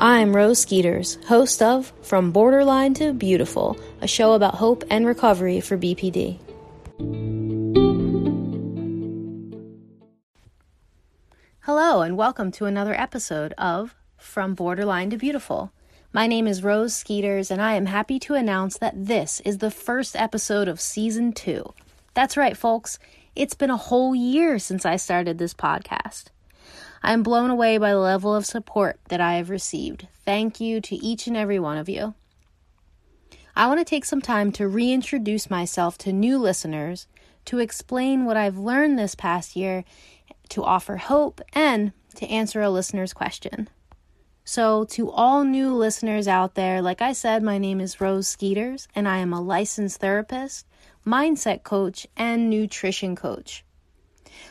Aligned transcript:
I'm 0.00 0.32
Rose 0.36 0.60
Skeeters, 0.60 1.18
host 1.26 1.60
of 1.60 1.92
From 2.02 2.30
Borderline 2.30 2.94
to 2.94 3.12
Beautiful, 3.12 3.76
a 4.00 4.06
show 4.06 4.34
about 4.34 4.54
hope 4.54 4.84
and 4.90 5.04
recovery 5.04 5.60
for 5.60 5.76
BPD. 5.76 6.38
Hello, 11.62 12.02
and 12.02 12.16
welcome 12.16 12.52
to 12.52 12.66
another 12.66 12.94
episode 12.94 13.54
of 13.58 13.96
From 14.16 14.54
Borderline 14.54 15.10
to 15.10 15.16
Beautiful. 15.16 15.72
My 16.12 16.28
name 16.28 16.46
is 16.46 16.62
Rose 16.62 16.94
Skeeters, 16.94 17.50
and 17.50 17.60
I 17.60 17.74
am 17.74 17.86
happy 17.86 18.20
to 18.20 18.34
announce 18.34 18.78
that 18.78 18.94
this 18.94 19.40
is 19.40 19.58
the 19.58 19.72
first 19.72 20.14
episode 20.14 20.68
of 20.68 20.80
season 20.80 21.32
two. 21.32 21.74
That's 22.14 22.36
right, 22.36 22.56
folks. 22.56 23.00
It's 23.34 23.54
been 23.54 23.70
a 23.70 23.76
whole 23.76 24.14
year 24.14 24.60
since 24.60 24.86
I 24.86 24.94
started 24.94 25.38
this 25.38 25.54
podcast. 25.54 26.26
I 27.02 27.12
am 27.12 27.22
blown 27.22 27.50
away 27.50 27.78
by 27.78 27.90
the 27.90 27.98
level 27.98 28.34
of 28.34 28.46
support 28.46 28.98
that 29.08 29.20
I 29.20 29.34
have 29.34 29.50
received. 29.50 30.08
Thank 30.24 30.60
you 30.60 30.80
to 30.80 30.96
each 30.96 31.26
and 31.26 31.36
every 31.36 31.58
one 31.58 31.78
of 31.78 31.88
you. 31.88 32.14
I 33.56 33.66
want 33.66 33.80
to 33.80 33.84
take 33.84 34.04
some 34.04 34.22
time 34.22 34.52
to 34.52 34.68
reintroduce 34.68 35.50
myself 35.50 35.98
to 35.98 36.12
new 36.12 36.38
listeners, 36.38 37.06
to 37.46 37.58
explain 37.58 38.24
what 38.24 38.36
I've 38.36 38.58
learned 38.58 38.98
this 38.98 39.14
past 39.14 39.56
year, 39.56 39.84
to 40.50 40.62
offer 40.62 40.96
hope, 40.96 41.40
and 41.52 41.92
to 42.16 42.26
answer 42.26 42.60
a 42.60 42.70
listener's 42.70 43.12
question. 43.12 43.68
So, 44.44 44.84
to 44.84 45.10
all 45.10 45.44
new 45.44 45.74
listeners 45.74 46.26
out 46.26 46.54
there, 46.54 46.80
like 46.80 47.02
I 47.02 47.12
said, 47.12 47.42
my 47.42 47.58
name 47.58 47.80
is 47.80 48.00
Rose 48.00 48.28
Skeeters, 48.28 48.88
and 48.94 49.06
I 49.06 49.18
am 49.18 49.32
a 49.32 49.42
licensed 49.42 50.00
therapist, 50.00 50.66
mindset 51.06 51.64
coach, 51.64 52.06
and 52.16 52.48
nutrition 52.48 53.14
coach. 53.14 53.64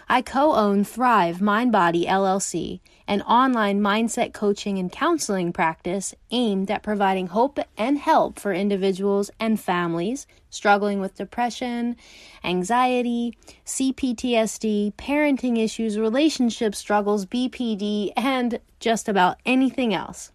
I 0.10 0.22
co 0.22 0.54
own 0.54 0.84
Thrive 0.84 1.42
Mind 1.42 1.72
Body 1.72 2.06
LLC, 2.06 2.80
an 3.08 3.22
online 3.24 3.82
mindset 3.82 4.34
coaching 4.34 4.78
and 4.78 4.92
counseling 4.92 5.54
practice 5.54 6.14
aimed 6.32 6.72
at 6.72 6.84
providing 6.84 7.28
hope 7.28 7.60
and 7.78 7.98
help 7.98 8.40
for 8.40 8.54
individuals 8.54 9.32
and 9.40 9.60
families 9.60 10.28
struggling 10.50 11.00
with 11.00 11.16
depression, 11.16 11.96
anxiety, 12.44 13.38
CPTSD, 13.66 14.94
parenting 14.96 15.58
issues, 15.58 16.00
relationship 16.00 16.74
struggles, 16.76 17.26
BPD, 17.26 18.12
and 18.16 18.60
just 18.80 19.08
about 19.08 19.38
anything 19.46 19.94
else. 19.94 20.32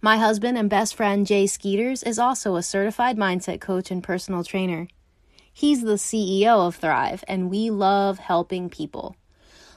My 0.00 0.16
husband 0.16 0.58
and 0.58 0.68
best 0.68 0.94
friend 0.94 1.26
Jay 1.26 1.46
Skeeters 1.46 2.02
is 2.02 2.18
also 2.18 2.56
a 2.56 2.62
certified 2.62 3.16
mindset 3.16 3.60
coach 3.60 3.90
and 3.90 4.02
personal 4.02 4.42
trainer. 4.42 4.88
He's 5.52 5.82
the 5.82 5.94
CEO 5.94 6.66
of 6.66 6.76
Thrive, 6.76 7.22
and 7.28 7.50
we 7.50 7.70
love 7.70 8.18
helping 8.18 8.70
people. 8.70 9.16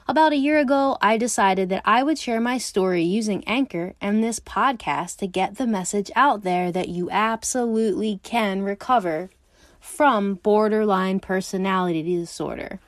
About 0.08 0.34
a 0.34 0.38
year 0.38 0.60
ago, 0.60 0.98
I 1.02 1.18
decided 1.18 1.70
that 1.70 1.82
I 1.84 2.04
would 2.04 2.20
share 2.20 2.40
my 2.40 2.60
story 2.60 3.04
using 3.04 3.44
Anchor 3.46 3.96
and 4.00 4.24
this 4.24 4.40
podcast 4.40 5.18
to 5.18 5.28
get 5.28 5.56
the 5.56 5.66
message 5.66 6.12
out 6.16 6.44
there 6.44 6.72
that 6.72 6.90
you 6.90 7.10
absolutely 7.10 8.20
can 8.22 8.62
recover 8.62 9.32
from 9.80 10.36
borderline 10.36 11.20
personality 11.20 12.04
disorder. 12.04 12.80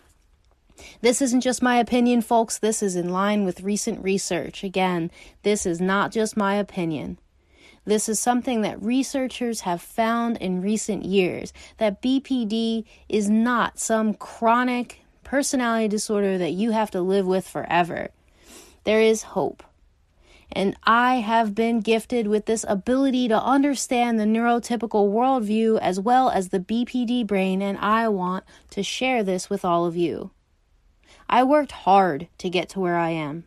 This 1.01 1.21
isn't 1.21 1.41
just 1.41 1.61
my 1.61 1.77
opinion, 1.77 2.21
folks. 2.21 2.59
This 2.59 2.83
is 2.83 2.95
in 2.95 3.09
line 3.09 3.45
with 3.45 3.61
recent 3.61 4.03
research. 4.03 4.63
Again, 4.63 5.11
this 5.41 5.65
is 5.65 5.81
not 5.81 6.11
just 6.11 6.37
my 6.37 6.55
opinion. 6.55 7.17
This 7.87 8.09
is 8.09 8.19
something 8.19 8.63
that 8.63 8.83
researchers 8.83 9.61
have 9.61 9.81
found 9.81 10.35
in 10.37 10.61
recent 10.61 11.05
years 11.05 11.53
that 11.77 12.01
BPD 12.01 12.83
is 13.07 13.29
not 13.29 13.79
some 13.79 14.13
chronic 14.13 14.99
personality 15.23 15.87
disorder 15.87 16.37
that 16.37 16.51
you 16.51 16.71
have 16.71 16.91
to 16.91 17.01
live 17.01 17.25
with 17.25 17.47
forever. 17.47 18.09
There 18.83 18.99
is 18.99 19.23
hope. 19.23 19.63
And 20.51 20.75
I 20.83 21.15
have 21.15 21.55
been 21.55 21.79
gifted 21.79 22.27
with 22.27 22.45
this 22.45 22.65
ability 22.67 23.29
to 23.29 23.41
understand 23.41 24.19
the 24.19 24.25
neurotypical 24.25 25.09
worldview 25.09 25.79
as 25.79 25.97
well 25.97 26.29
as 26.29 26.49
the 26.49 26.59
BPD 26.59 27.25
brain, 27.25 27.61
and 27.61 27.77
I 27.77 28.09
want 28.09 28.43
to 28.71 28.83
share 28.83 29.23
this 29.23 29.49
with 29.49 29.63
all 29.63 29.85
of 29.85 29.95
you. 29.95 30.31
I 31.29 31.43
worked 31.43 31.71
hard 31.71 32.27
to 32.39 32.49
get 32.49 32.67
to 32.69 32.81
where 32.81 32.97
I 32.97 33.11
am. 33.11 33.45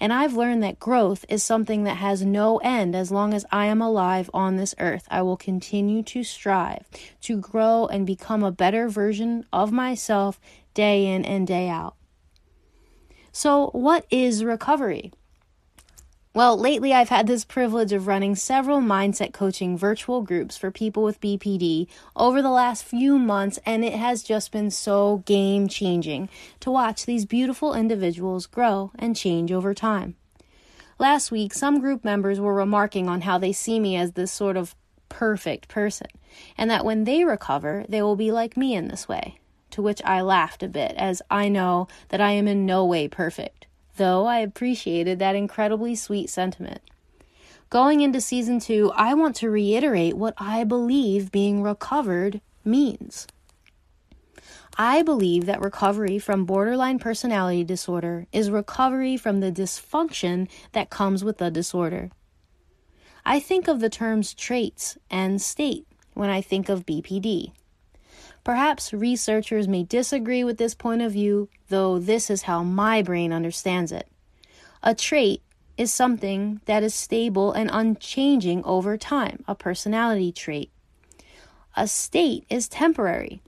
And 0.00 0.12
I've 0.12 0.34
learned 0.34 0.62
that 0.62 0.78
growth 0.78 1.24
is 1.28 1.42
something 1.42 1.84
that 1.84 1.96
has 1.96 2.24
no 2.24 2.58
end 2.58 2.94
as 2.94 3.10
long 3.10 3.34
as 3.34 3.44
I 3.50 3.66
am 3.66 3.80
alive 3.80 4.30
on 4.32 4.56
this 4.56 4.74
earth. 4.78 5.06
I 5.10 5.22
will 5.22 5.36
continue 5.36 6.02
to 6.04 6.24
strive 6.24 6.86
to 7.22 7.38
grow 7.38 7.86
and 7.86 8.06
become 8.06 8.42
a 8.42 8.52
better 8.52 8.88
version 8.88 9.44
of 9.52 9.72
myself 9.72 10.40
day 10.74 11.06
in 11.06 11.24
and 11.24 11.46
day 11.46 11.68
out. 11.68 11.96
So, 13.32 13.70
what 13.72 14.06
is 14.10 14.44
recovery? 14.44 15.12
Well, 16.36 16.58
lately 16.58 16.92
I've 16.92 17.08
had 17.08 17.26
this 17.26 17.46
privilege 17.46 17.94
of 17.94 18.06
running 18.06 18.36
several 18.36 18.82
mindset 18.82 19.32
coaching 19.32 19.78
virtual 19.78 20.20
groups 20.20 20.54
for 20.54 20.70
people 20.70 21.02
with 21.02 21.18
BPD 21.18 21.86
over 22.14 22.42
the 22.42 22.50
last 22.50 22.84
few 22.84 23.18
months, 23.18 23.58
and 23.64 23.82
it 23.82 23.94
has 23.94 24.22
just 24.22 24.52
been 24.52 24.70
so 24.70 25.22
game 25.24 25.66
changing 25.66 26.28
to 26.60 26.70
watch 26.70 27.06
these 27.06 27.24
beautiful 27.24 27.72
individuals 27.72 28.44
grow 28.44 28.92
and 28.98 29.16
change 29.16 29.50
over 29.50 29.72
time. 29.72 30.16
Last 30.98 31.30
week, 31.30 31.54
some 31.54 31.80
group 31.80 32.04
members 32.04 32.38
were 32.38 32.52
remarking 32.52 33.08
on 33.08 33.22
how 33.22 33.38
they 33.38 33.52
see 33.52 33.80
me 33.80 33.96
as 33.96 34.12
this 34.12 34.30
sort 34.30 34.58
of 34.58 34.76
perfect 35.08 35.68
person, 35.68 36.08
and 36.58 36.70
that 36.70 36.84
when 36.84 37.04
they 37.04 37.24
recover, 37.24 37.86
they 37.88 38.02
will 38.02 38.14
be 38.14 38.30
like 38.30 38.58
me 38.58 38.74
in 38.74 38.88
this 38.88 39.08
way. 39.08 39.38
To 39.70 39.80
which 39.80 40.02
I 40.04 40.20
laughed 40.20 40.62
a 40.62 40.68
bit, 40.68 40.92
as 40.98 41.22
I 41.30 41.48
know 41.48 41.88
that 42.10 42.20
I 42.20 42.32
am 42.32 42.46
in 42.46 42.66
no 42.66 42.84
way 42.84 43.08
perfect 43.08 43.65
though 43.96 44.26
I 44.26 44.38
appreciated 44.38 45.18
that 45.18 45.36
incredibly 45.36 45.94
sweet 45.94 46.30
sentiment. 46.30 46.80
Going 47.68 48.00
into 48.00 48.20
season 48.20 48.60
two, 48.60 48.92
I 48.94 49.14
want 49.14 49.36
to 49.36 49.50
reiterate 49.50 50.16
what 50.16 50.34
I 50.38 50.64
believe 50.64 51.32
being 51.32 51.62
recovered 51.62 52.40
means. 52.64 53.26
I 54.78 55.02
believe 55.02 55.46
that 55.46 55.62
recovery 55.62 56.18
from 56.18 56.44
borderline 56.44 56.98
personality 56.98 57.64
disorder 57.64 58.26
is 58.30 58.50
recovery 58.50 59.16
from 59.16 59.40
the 59.40 59.50
dysfunction 59.50 60.48
that 60.72 60.90
comes 60.90 61.24
with 61.24 61.38
the 61.38 61.50
disorder. 61.50 62.10
I 63.24 63.40
think 63.40 63.68
of 63.68 63.80
the 63.80 63.90
terms 63.90 64.34
traits 64.34 64.98
and 65.10 65.40
state 65.42 65.86
when 66.14 66.30
I 66.30 66.40
think 66.42 66.68
of 66.68 66.86
BPD. 66.86 67.52
Perhaps 68.46 68.92
researchers 68.92 69.66
may 69.66 69.82
disagree 69.82 70.44
with 70.44 70.56
this 70.56 70.72
point 70.72 71.02
of 71.02 71.10
view, 71.10 71.48
though 71.68 71.98
this 71.98 72.30
is 72.30 72.42
how 72.42 72.62
my 72.62 73.02
brain 73.02 73.32
understands 73.32 73.90
it. 73.90 74.06
A 74.84 74.94
trait 74.94 75.42
is 75.76 75.92
something 75.92 76.60
that 76.66 76.84
is 76.84 76.94
stable 76.94 77.50
and 77.50 77.68
unchanging 77.72 78.62
over 78.62 78.96
time, 78.96 79.42
a 79.48 79.56
personality 79.56 80.30
trait. 80.30 80.70
A 81.76 81.88
state 81.88 82.44
is 82.48 82.68
temporary. 82.68 83.42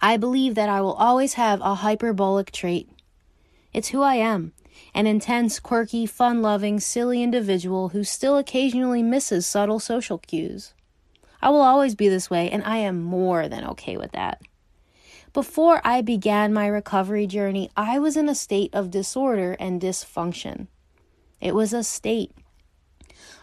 I 0.00 0.16
believe 0.16 0.56
that 0.56 0.68
I 0.68 0.80
will 0.80 0.94
always 0.94 1.34
have 1.34 1.60
a 1.60 1.76
hyperbolic 1.76 2.50
trait. 2.50 2.90
It's 3.72 3.90
who 3.90 4.02
I 4.02 4.16
am 4.16 4.52
an 4.96 5.06
intense, 5.06 5.60
quirky, 5.60 6.06
fun 6.06 6.42
loving, 6.42 6.80
silly 6.80 7.22
individual 7.22 7.90
who 7.90 8.02
still 8.02 8.36
occasionally 8.36 9.04
misses 9.04 9.46
subtle 9.46 9.78
social 9.78 10.18
cues. 10.18 10.74
I 11.42 11.50
will 11.50 11.60
always 11.60 11.96
be 11.96 12.08
this 12.08 12.30
way, 12.30 12.48
and 12.50 12.62
I 12.64 12.76
am 12.78 13.02
more 13.02 13.48
than 13.48 13.64
okay 13.70 13.96
with 13.96 14.12
that. 14.12 14.40
Before 15.32 15.80
I 15.82 16.02
began 16.02 16.52
my 16.52 16.66
recovery 16.66 17.26
journey, 17.26 17.70
I 17.76 17.98
was 17.98 18.16
in 18.16 18.28
a 18.28 18.34
state 18.34 18.72
of 18.74 18.90
disorder 18.90 19.56
and 19.58 19.80
dysfunction. 19.80 20.68
It 21.40 21.54
was 21.54 21.72
a 21.72 21.82
state. 21.82 22.32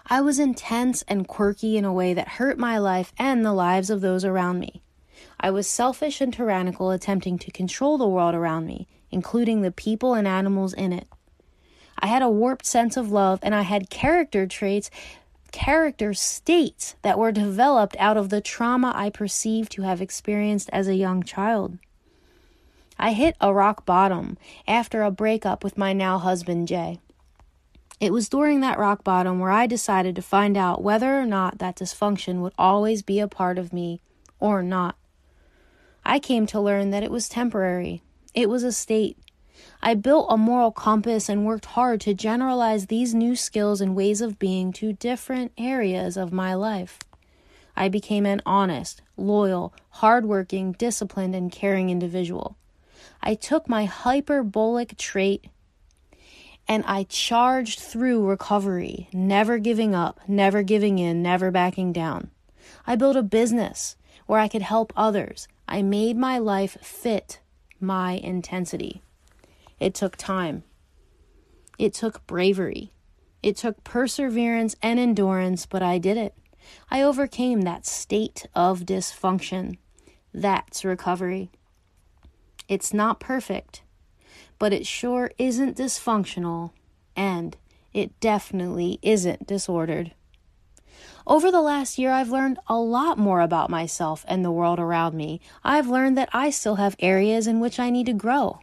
I 0.05 0.21
was 0.21 0.39
intense 0.39 1.03
and 1.07 1.27
quirky 1.27 1.77
in 1.77 1.85
a 1.85 1.93
way 1.93 2.13
that 2.13 2.27
hurt 2.39 2.57
my 2.57 2.77
life 2.77 3.11
and 3.17 3.43
the 3.43 3.53
lives 3.53 3.89
of 3.89 4.01
those 4.01 4.23
around 4.23 4.59
me. 4.59 4.81
I 5.39 5.51
was 5.51 5.67
selfish 5.67 6.21
and 6.21 6.33
tyrannical, 6.33 6.91
attempting 6.91 7.37
to 7.39 7.51
control 7.51 7.97
the 7.97 8.07
world 8.07 8.35
around 8.35 8.65
me, 8.65 8.87
including 9.11 9.61
the 9.61 9.71
people 9.71 10.13
and 10.13 10.27
animals 10.27 10.73
in 10.73 10.93
it. 10.93 11.07
I 11.99 12.07
had 12.07 12.21
a 12.21 12.29
warped 12.29 12.65
sense 12.65 12.97
of 12.97 13.11
love, 13.11 13.39
and 13.41 13.53
I 13.53 13.63
had 13.63 13.89
character 13.89 14.47
traits 14.47 14.89
character 15.51 16.13
states 16.13 16.95
that 17.01 17.19
were 17.19 17.31
developed 17.31 17.95
out 17.99 18.17
of 18.17 18.29
the 18.29 18.41
trauma 18.41 18.91
I 18.95 19.09
perceived 19.09 19.71
to 19.73 19.83
have 19.83 20.01
experienced 20.01 20.69
as 20.71 20.87
a 20.87 20.95
young 20.95 21.23
child. 21.23 21.77
I 22.97 23.13
hit 23.13 23.35
a 23.39 23.53
rock 23.53 23.85
bottom 23.85 24.37
after 24.67 25.03
a 25.03 25.11
breakup 25.11 25.63
with 25.63 25.77
my 25.77 25.93
now 25.93 26.17
husband, 26.17 26.67
Jay. 26.67 26.99
It 27.99 28.13
was 28.13 28.29
during 28.29 28.61
that 28.61 28.79
rock 28.79 29.03
bottom 29.03 29.39
where 29.39 29.51
I 29.51 29.67
decided 29.67 30.15
to 30.15 30.21
find 30.21 30.55
out 30.55 30.81
whether 30.81 31.19
or 31.19 31.25
not 31.25 31.59
that 31.59 31.75
dysfunction 31.75 32.39
would 32.39 32.53
always 32.57 33.01
be 33.01 33.19
a 33.19 33.27
part 33.27 33.57
of 33.57 33.73
me 33.73 34.01
or 34.39 34.63
not. 34.63 34.95
I 36.05 36.19
came 36.19 36.45
to 36.47 36.61
learn 36.61 36.91
that 36.91 37.03
it 37.03 37.11
was 37.11 37.27
temporary. 37.27 38.01
It 38.33 38.49
was 38.49 38.63
a 38.63 38.71
state. 38.71 39.17
I 39.81 39.93
built 39.93 40.27
a 40.29 40.37
moral 40.37 40.71
compass 40.71 41.29
and 41.29 41.45
worked 41.45 41.65
hard 41.65 42.01
to 42.01 42.13
generalize 42.13 42.87
these 42.87 43.13
new 43.13 43.35
skills 43.35 43.81
and 43.81 43.95
ways 43.95 44.21
of 44.21 44.39
being 44.39 44.73
to 44.73 44.93
different 44.93 45.51
areas 45.57 46.17
of 46.17 46.33
my 46.33 46.53
life. 46.53 46.99
I 47.75 47.87
became 47.87 48.25
an 48.25 48.41
honest, 48.45 49.01
loyal, 49.15 49.73
hardworking, 49.89 50.73
disciplined, 50.73 51.35
and 51.35 51.51
caring 51.51 51.89
individual. 51.89 52.57
I 53.21 53.35
took 53.35 53.69
my 53.69 53.85
hyperbolic 53.85 54.97
trait 54.97 55.47
And 56.67 56.83
I 56.85 57.03
charged 57.09 57.79
through 57.79 58.27
recovery, 58.27 59.09
never 59.11 59.57
giving 59.57 59.95
up, 59.95 60.19
never 60.27 60.61
giving 60.61 60.99
in, 60.99 61.23
never 61.23 61.49
backing 61.49 61.91
down. 61.91 62.29
I 62.85 62.95
built 62.95 63.15
a 63.15 63.23
business 63.23 63.95
where 64.27 64.39
I 64.39 64.47
could 64.47 64.61
help 64.61 64.93
others. 64.95 65.47
I 65.67 65.81
made 65.81 66.15
my 66.15 66.37
life 66.37 66.77
fit 66.81 67.39
my 67.79 68.13
intensity. 68.13 69.01
It 69.79 69.93
took 69.93 70.15
time. 70.17 70.63
It 71.77 71.93
took 71.93 72.25
bravery. 72.27 72.91
It 73.41 73.55
took 73.55 73.83
perseverance 73.83 74.75
and 74.81 74.99
endurance, 74.99 75.65
but 75.65 75.81
I 75.81 75.97
did 75.97 76.17
it. 76.17 76.33
I 76.91 77.01
overcame 77.01 77.61
that 77.61 77.85
state 77.85 78.45
of 78.53 78.81
dysfunction. 78.81 79.77
That's 80.33 80.83
recovery. 80.83 81.49
It's 82.67 82.93
not 82.93 83.19
perfect, 83.19 83.81
but 84.59 84.73
it 84.73 84.85
sure 84.85 85.31
isn't 85.37 85.77
dysfunctional, 85.77 86.71
and 87.15 87.55
it 87.93 88.19
definitely 88.19 88.99
isn't 89.01 89.47
disordered. 89.47 90.13
Over 91.25 91.49
the 91.51 91.61
last 91.61 91.97
year, 91.97 92.11
I've 92.11 92.29
learned 92.29 92.59
a 92.67 92.77
lot 92.77 93.17
more 93.17 93.41
about 93.41 93.69
myself 93.69 94.25
and 94.27 94.43
the 94.43 94.51
world 94.51 94.79
around 94.79 95.15
me. 95.15 95.39
I've 95.63 95.87
learned 95.87 96.17
that 96.17 96.29
I 96.33 96.49
still 96.49 96.75
have 96.75 96.95
areas 96.99 97.47
in 97.47 97.59
which 97.59 97.79
I 97.79 97.89
need 97.89 98.07
to 98.07 98.13
grow. 98.13 98.59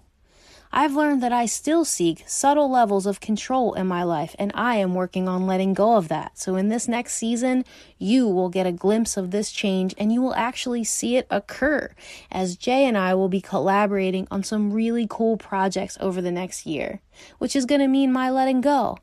I've 0.73 0.95
learned 0.95 1.23
that 1.23 1.33
I 1.33 1.47
still 1.47 1.85
seek 1.85 2.25
subtle 2.27 2.71
levels 2.71 3.07
of 3.07 3.21
control 3.21 3.75
in 3.75 3.87
my 3.87 4.03
life, 4.03 4.35
and 4.39 4.51
I 4.55 4.77
am 4.77 4.95
working 4.95 5.29
on 5.29 5.47
letting 5.47 5.75
go 5.75 5.97
of 5.97 6.09
that. 6.09 6.39
So, 6.39 6.57
in 6.57 6.69
this 6.69 6.89
next 6.89 7.15
season, 7.15 7.65
you 7.99 8.29
will 8.29 8.49
get 8.49 8.67
a 8.67 8.73
glimpse 8.73 9.17
of 9.17 9.31
this 9.31 9.53
change 9.53 9.95
and 9.99 10.13
you 10.13 10.21
will 10.21 10.35
actually 10.35 10.85
see 10.85 11.17
it 11.17 11.27
occur 11.31 11.91
as 12.31 12.57
Jay 12.57 12.85
and 12.85 12.99
I 12.99 13.15
will 13.15 13.29
be 13.29 13.41
collaborating 13.41 14.27
on 14.31 14.43
some 14.43 14.73
really 14.73 15.07
cool 15.09 15.37
projects 15.37 15.97
over 16.01 16.21
the 16.21 16.33
next 16.33 16.67
year, 16.67 17.01
which 17.39 17.57
is 17.57 17.67
going 17.67 17.81
to 17.81 17.89
mean 17.89 18.13
my 18.13 18.31
letting 18.31 18.61
go 18.61 18.99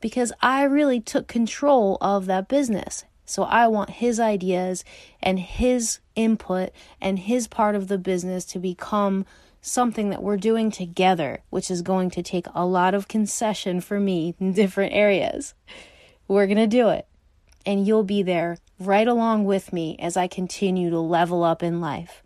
because 0.00 0.32
I 0.40 0.62
really 0.64 1.00
took 1.00 1.26
control 1.26 1.98
of 2.00 2.26
that 2.26 2.48
business. 2.48 3.04
So, 3.24 3.42
I 3.44 3.66
want 3.68 3.90
his 3.90 4.20
ideas 4.20 4.84
and 5.22 5.40
his 5.40 5.98
input 6.14 6.70
and 7.00 7.18
his 7.18 7.48
part 7.48 7.74
of 7.74 7.88
the 7.88 7.98
business 7.98 8.44
to 8.46 8.58
become 8.58 9.26
something 9.60 10.10
that 10.10 10.22
we're 10.22 10.36
doing 10.36 10.70
together, 10.70 11.40
which 11.50 11.70
is 11.70 11.82
going 11.82 12.10
to 12.10 12.22
take 12.22 12.46
a 12.54 12.64
lot 12.64 12.94
of 12.94 13.08
concession 13.08 13.80
for 13.80 13.98
me 13.98 14.34
in 14.40 14.52
different 14.52 14.92
areas. 14.92 15.54
We're 16.28 16.46
going 16.46 16.56
to 16.56 16.66
do 16.66 16.88
it. 16.88 17.06
And 17.64 17.86
you'll 17.86 18.04
be 18.04 18.22
there 18.22 18.58
right 18.78 19.08
along 19.08 19.44
with 19.44 19.72
me 19.72 19.96
as 19.98 20.16
I 20.16 20.28
continue 20.28 20.90
to 20.90 21.00
level 21.00 21.42
up 21.42 21.62
in 21.62 21.80
life. 21.80 22.22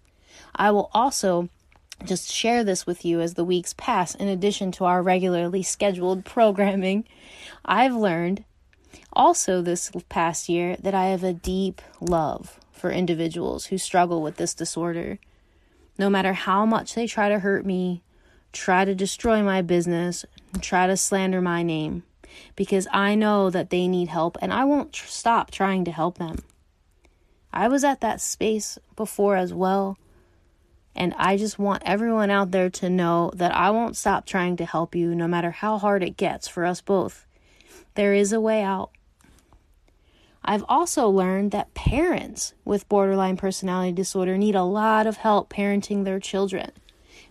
I 0.54 0.70
will 0.70 0.90
also 0.92 1.48
just 2.04 2.30
share 2.30 2.64
this 2.64 2.86
with 2.86 3.04
you 3.04 3.20
as 3.20 3.34
the 3.34 3.44
weeks 3.44 3.74
pass, 3.74 4.14
in 4.14 4.28
addition 4.28 4.72
to 4.72 4.84
our 4.84 5.02
regularly 5.02 5.62
scheduled 5.62 6.24
programming. 6.24 7.06
I've 7.64 7.94
learned 7.94 8.44
also 9.12 9.62
this 9.62 9.90
past 10.08 10.48
year 10.48 10.76
that 10.76 10.94
I 10.94 11.06
have 11.06 11.24
a 11.24 11.32
deep 11.32 11.80
love 12.00 12.58
for 12.72 12.90
individuals 12.90 13.66
who 13.66 13.78
struggle 13.78 14.22
with 14.22 14.36
this 14.36 14.54
disorder 14.54 15.18
no 16.00 16.08
matter 16.08 16.32
how 16.32 16.64
much 16.64 16.94
they 16.94 17.06
try 17.06 17.28
to 17.28 17.38
hurt 17.38 17.66
me, 17.66 18.02
try 18.54 18.86
to 18.86 18.94
destroy 18.94 19.42
my 19.42 19.60
business, 19.60 20.24
try 20.62 20.86
to 20.86 20.96
slander 20.96 21.42
my 21.42 21.62
name, 21.62 22.02
because 22.56 22.88
I 22.90 23.14
know 23.14 23.50
that 23.50 23.68
they 23.68 23.86
need 23.86 24.08
help 24.08 24.38
and 24.40 24.50
I 24.50 24.64
won't 24.64 24.94
tr- 24.94 25.06
stop 25.06 25.50
trying 25.50 25.84
to 25.84 25.92
help 25.92 26.16
them. 26.16 26.38
I 27.52 27.68
was 27.68 27.84
at 27.84 28.00
that 28.00 28.22
space 28.22 28.78
before 28.96 29.36
as 29.36 29.52
well. 29.52 29.98
And 30.96 31.12
I 31.18 31.36
just 31.36 31.58
want 31.58 31.82
everyone 31.84 32.30
out 32.30 32.50
there 32.50 32.70
to 32.70 32.88
know 32.88 33.30
that 33.34 33.54
I 33.54 33.68
won't 33.70 33.96
stop 33.96 34.24
trying 34.24 34.56
to 34.56 34.64
help 34.64 34.94
you 34.94 35.14
no 35.14 35.28
matter 35.28 35.50
how 35.50 35.76
hard 35.76 36.02
it 36.02 36.16
gets 36.16 36.48
for 36.48 36.64
us 36.64 36.80
both. 36.80 37.26
There 37.94 38.14
is 38.14 38.32
a 38.32 38.40
way 38.40 38.62
out. 38.62 38.90
I've 40.44 40.64
also 40.68 41.08
learned 41.08 41.50
that 41.50 41.74
parents 41.74 42.54
with 42.64 42.88
borderline 42.88 43.36
personality 43.36 43.92
disorder 43.92 44.38
need 44.38 44.54
a 44.54 44.62
lot 44.62 45.06
of 45.06 45.18
help 45.18 45.52
parenting 45.52 46.04
their 46.04 46.18
children 46.18 46.72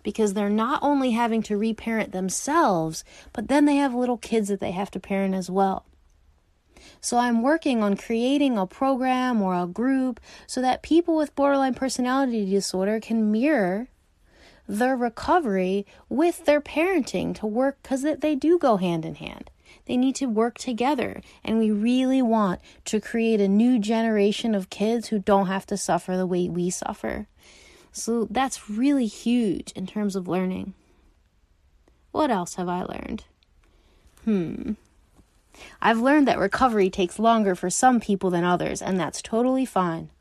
because 0.04 0.34
they're 0.34 0.50
not 0.50 0.82
only 0.84 1.12
having 1.12 1.42
to 1.44 1.58
reparent 1.58 2.12
themselves, 2.12 3.04
but 3.34 3.48
then 3.48 3.66
they 3.66 3.76
have 3.76 3.94
little 3.94 4.18
kids 4.18 4.48
that 4.48 4.60
they 4.60 4.72
have 4.72 4.92
to 4.92 5.00
parent 5.00 5.36
as 5.36 5.50
well. 5.50 5.86
So 7.02 7.18
I'm 7.18 7.42
working 7.42 7.82
on 7.82 7.98
creating 7.98 8.58
a 8.58 8.66
program 8.66 9.42
or 9.42 9.56
a 9.56 9.68
group 9.68 10.20
so 10.48 10.62
that 10.62 10.84
people 10.84 11.16
with 11.16 11.36
borderline 11.36 11.74
personality 11.74 12.50
disorder 12.50 13.00
can 13.00 13.32
mirror 13.32 13.88
their 14.68 14.96
recovery 14.96 15.86
with 16.08 16.46
their 16.46 16.62
parenting 16.62 17.34
to 17.36 17.48
work 17.48 17.80
because 17.82 18.04
they 18.04 18.36
do 18.36 18.60
go 18.60 18.78
hand 18.78 19.04
in 19.04 19.16
hand. 19.16 19.50
They 19.90 19.98
need 19.98 20.14
to 20.18 20.28
work 20.28 20.60
together. 20.60 21.24
And 21.44 21.58
we 21.58 21.72
really 21.72 22.22
want 22.22 22.62
to 22.86 23.02
create 23.02 23.42
a 23.42 23.48
new 23.48 23.80
generation 23.80 24.54
of 24.54 24.70
kids 24.70 25.08
who 25.08 25.18
don't 25.18 25.48
have 25.48 25.66
to 25.66 25.78
suffer 25.78 26.16
the 26.16 26.28
way 26.28 26.48
we 26.48 26.70
suffer. 26.70 27.26
So 27.92 28.28
that's 28.30 28.70
really 28.70 29.08
huge 29.08 29.72
in 29.72 29.88
terms 29.88 30.16
of 30.16 30.28
learning. 30.28 30.76
What 32.12 32.30
else 32.30 32.54
have 32.54 32.70
I 32.70 32.84
learned? 32.84 33.24
Hmm. 34.26 34.74
I've 35.82 36.00
learned 36.00 36.28
that 36.28 36.38
recovery 36.38 36.92
takes 36.92 37.18
longer 37.18 37.56
for 37.56 37.72
some 37.72 38.00
people 38.00 38.30
than 38.30 38.44
others, 38.44 38.84
and 38.84 39.00
that's 39.00 39.24
totally 39.24 39.66
fine. 39.66 40.12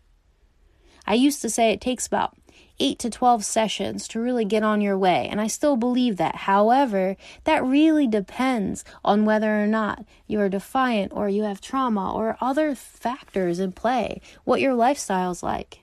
I 1.07 1.13
used 1.13 1.43
to 1.43 1.51
say 1.51 1.73
it 1.73 1.83
takes 1.83 2.07
about 2.07 2.38
8 2.81 2.99
to 3.01 3.11
12 3.11 3.45
sessions 3.45 4.09
to 4.09 4.21
really 4.21 4.45
get 4.45 4.63
on 4.63 4.81
your 4.81 4.97
way, 4.97 5.29
and 5.31 5.41
I 5.41 5.47
still 5.47 5.77
believe 5.77 6.17
that. 6.17 6.37
However, 6.37 7.17
that 7.45 7.65
really 7.65 8.07
depends 8.07 8.85
on 9.05 9.25
whether 9.25 9.63
or 9.63 9.67
not 9.67 10.05
you're 10.27 10.49
defiant 10.49 11.13
or 11.15 11.29
you 11.29 11.43
have 11.43 11.61
trauma 11.61 12.13
or 12.13 12.37
other 12.41 12.75
factors 12.75 13.59
in 13.59 13.73
play, 13.73 14.21
what 14.45 14.61
your 14.61 14.75
lifestyle's 14.75 15.43
like. 15.43 15.81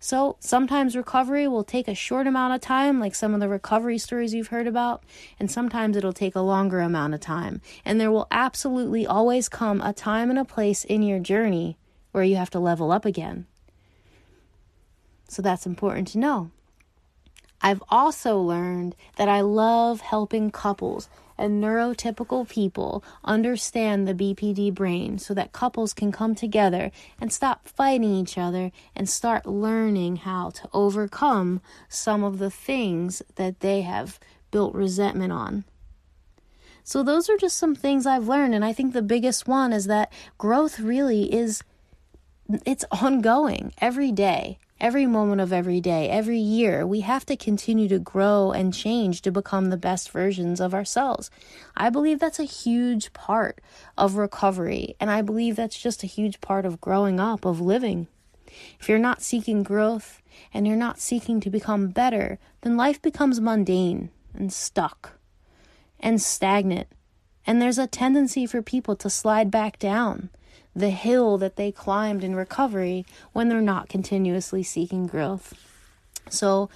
So, 0.00 0.36
sometimes 0.38 0.94
recovery 0.94 1.48
will 1.48 1.64
take 1.64 1.88
a 1.88 1.94
short 1.94 2.28
amount 2.28 2.54
of 2.54 2.60
time, 2.60 3.00
like 3.00 3.16
some 3.16 3.34
of 3.34 3.40
the 3.40 3.48
recovery 3.48 3.98
stories 3.98 4.32
you've 4.32 4.48
heard 4.48 4.68
about, 4.68 5.02
and 5.40 5.50
sometimes 5.50 5.96
it'll 5.96 6.12
take 6.12 6.36
a 6.36 6.40
longer 6.40 6.78
amount 6.80 7.14
of 7.14 7.20
time. 7.20 7.60
And 7.84 8.00
there 8.00 8.12
will 8.12 8.28
absolutely 8.30 9.06
always 9.06 9.48
come 9.48 9.80
a 9.80 9.92
time 9.92 10.30
and 10.30 10.38
a 10.38 10.44
place 10.44 10.84
in 10.84 11.02
your 11.02 11.18
journey 11.18 11.78
where 12.12 12.22
you 12.22 12.36
have 12.36 12.50
to 12.50 12.60
level 12.60 12.92
up 12.92 13.04
again. 13.04 13.46
So 15.28 15.42
that's 15.42 15.66
important 15.66 16.08
to 16.08 16.18
know. 16.18 16.50
I've 17.60 17.82
also 17.88 18.38
learned 18.38 18.94
that 19.16 19.28
I 19.28 19.40
love 19.40 20.00
helping 20.00 20.50
couples 20.50 21.08
and 21.36 21.62
neurotypical 21.62 22.48
people 22.48 23.04
understand 23.24 24.06
the 24.06 24.14
BPD 24.14 24.74
brain 24.74 25.18
so 25.18 25.34
that 25.34 25.52
couples 25.52 25.92
can 25.92 26.10
come 26.10 26.34
together 26.34 26.90
and 27.20 27.32
stop 27.32 27.68
fighting 27.68 28.14
each 28.14 28.36
other 28.36 28.72
and 28.94 29.08
start 29.08 29.46
learning 29.46 30.16
how 30.16 30.50
to 30.50 30.68
overcome 30.72 31.60
some 31.88 32.24
of 32.24 32.38
the 32.38 32.50
things 32.50 33.22
that 33.36 33.60
they 33.60 33.82
have 33.82 34.18
built 34.50 34.74
resentment 34.74 35.32
on. 35.32 35.64
So, 36.82 37.02
those 37.02 37.28
are 37.28 37.36
just 37.36 37.58
some 37.58 37.74
things 37.74 38.06
I've 38.06 38.28
learned. 38.28 38.54
And 38.54 38.64
I 38.64 38.72
think 38.72 38.94
the 38.94 39.02
biggest 39.02 39.46
one 39.46 39.74
is 39.74 39.86
that 39.86 40.10
growth 40.38 40.80
really 40.80 41.32
is 41.32 41.62
it's 42.64 42.84
ongoing 42.90 43.74
every 43.78 44.10
day 44.10 44.58
every 44.80 45.06
moment 45.06 45.40
of 45.40 45.52
every 45.52 45.80
day, 45.80 46.08
every 46.08 46.38
year, 46.38 46.86
we 46.86 47.00
have 47.00 47.26
to 47.26 47.36
continue 47.36 47.88
to 47.88 47.98
grow 47.98 48.52
and 48.52 48.74
change 48.74 49.22
to 49.22 49.30
become 49.30 49.70
the 49.70 49.76
best 49.76 50.10
versions 50.10 50.60
of 50.60 50.74
ourselves. 50.74 51.30
I 51.76 51.90
believe 51.90 52.20
that's 52.20 52.38
a 52.38 52.44
huge 52.44 53.12
part 53.12 53.60
of 53.96 54.16
recovery, 54.16 54.94
and 55.00 55.10
I 55.10 55.22
believe 55.22 55.56
that's 55.56 55.80
just 55.80 56.02
a 56.02 56.08
huge 56.08 56.40
part 56.40 56.64
of 56.64 56.80
growing 56.80 57.18
up, 57.18 57.44
of 57.44 57.60
living. 57.60 58.06
If 58.80 58.88
you're 58.88 58.98
not 58.98 59.22
seeking 59.22 59.62
growth 59.62 60.22
and 60.54 60.66
you're 60.66 60.76
not 60.76 61.00
seeking 61.00 61.40
to 61.40 61.50
become 61.50 61.88
better, 61.88 62.38
then 62.62 62.76
life 62.76 63.00
becomes 63.02 63.40
mundane 63.40 64.10
and 64.34 64.52
stuck 64.52 65.18
and 66.00 66.20
stagnant. 66.20 66.88
And 67.46 67.60
there's 67.60 67.78
a 67.78 67.86
tendency 67.86 68.46
for 68.46 68.62
people 68.62 68.94
to 68.96 69.10
slide 69.10 69.50
back 69.50 69.78
down 69.78 70.30
the 70.78 70.90
hill 70.90 71.38
that 71.38 71.56
they 71.56 71.72
climbed 71.72 72.22
in 72.22 72.36
recovery 72.36 73.04
when 73.32 73.48
they're 73.48 73.60
not 73.60 73.88
continuously 73.88 74.62
seeking 74.62 75.06
growth. 75.06 75.54
So, 76.30 76.70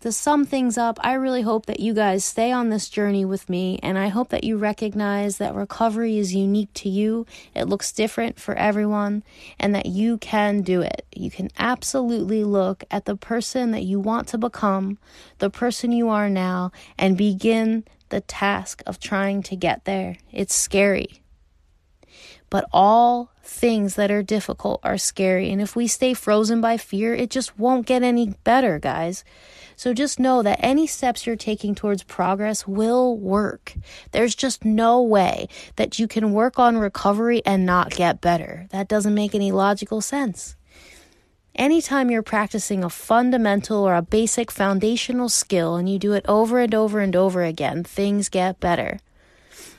to 0.00 0.12
sum 0.12 0.44
things 0.44 0.76
up, 0.76 0.98
I 1.00 1.14
really 1.14 1.42
hope 1.42 1.66
that 1.66 1.80
you 1.80 1.94
guys 1.94 2.24
stay 2.24 2.52
on 2.52 2.68
this 2.68 2.88
journey 2.88 3.24
with 3.24 3.48
me, 3.48 3.80
and 3.82 3.98
I 3.98 4.08
hope 4.08 4.28
that 4.28 4.44
you 4.44 4.56
recognize 4.56 5.38
that 5.38 5.54
recovery 5.54 6.18
is 6.18 6.34
unique 6.34 6.72
to 6.74 6.88
you. 6.88 7.26
It 7.54 7.64
looks 7.64 7.92
different 7.92 8.38
for 8.38 8.54
everyone, 8.54 9.22
and 9.58 9.74
that 9.74 9.86
you 9.86 10.18
can 10.18 10.60
do 10.60 10.82
it. 10.82 11.06
You 11.14 11.30
can 11.30 11.50
absolutely 11.58 12.44
look 12.44 12.84
at 12.90 13.06
the 13.06 13.16
person 13.16 13.70
that 13.70 13.84
you 13.84 13.98
want 13.98 14.28
to 14.28 14.38
become, 14.38 14.98
the 15.38 15.50
person 15.50 15.92
you 15.92 16.08
are 16.10 16.28
now, 16.28 16.72
and 16.98 17.16
begin 17.16 17.84
the 18.10 18.20
task 18.20 18.82
of 18.86 19.00
trying 19.00 19.42
to 19.44 19.56
get 19.56 19.86
there. 19.86 20.18
It's 20.30 20.54
scary 20.54 21.22
But 22.56 22.70
all 22.72 23.28
things 23.42 23.96
that 23.96 24.10
are 24.10 24.22
difficult 24.22 24.80
are 24.82 24.96
scary. 24.96 25.50
And 25.50 25.60
if 25.60 25.76
we 25.76 25.86
stay 25.86 26.14
frozen 26.14 26.62
by 26.62 26.78
fear, 26.78 27.14
it 27.14 27.28
just 27.28 27.58
won't 27.58 27.84
get 27.84 28.02
any 28.02 28.28
better, 28.44 28.78
guys. 28.78 29.24
So 29.76 29.92
just 29.92 30.18
know 30.18 30.40
that 30.40 30.60
any 30.62 30.86
steps 30.86 31.26
you're 31.26 31.36
taking 31.36 31.74
towards 31.74 32.02
progress 32.02 32.66
will 32.66 33.14
work. 33.14 33.74
There's 34.12 34.34
just 34.34 34.64
no 34.64 35.02
way 35.02 35.50
that 35.76 35.98
you 35.98 36.08
can 36.08 36.32
work 36.32 36.58
on 36.58 36.78
recovery 36.78 37.42
and 37.44 37.66
not 37.66 37.90
get 37.90 38.22
better. 38.22 38.68
That 38.70 38.88
doesn't 38.88 39.14
make 39.14 39.34
any 39.34 39.52
logical 39.52 40.00
sense. 40.00 40.56
Anytime 41.54 42.10
you're 42.10 42.22
practicing 42.22 42.82
a 42.82 42.88
fundamental 42.88 43.86
or 43.86 43.94
a 43.94 44.00
basic 44.00 44.50
foundational 44.50 45.28
skill 45.28 45.76
and 45.76 45.90
you 45.90 45.98
do 45.98 46.14
it 46.14 46.24
over 46.26 46.58
and 46.60 46.74
over 46.74 47.00
and 47.00 47.14
over 47.14 47.42
again, 47.42 47.84
things 47.84 48.30
get 48.30 48.60
better. 48.60 48.98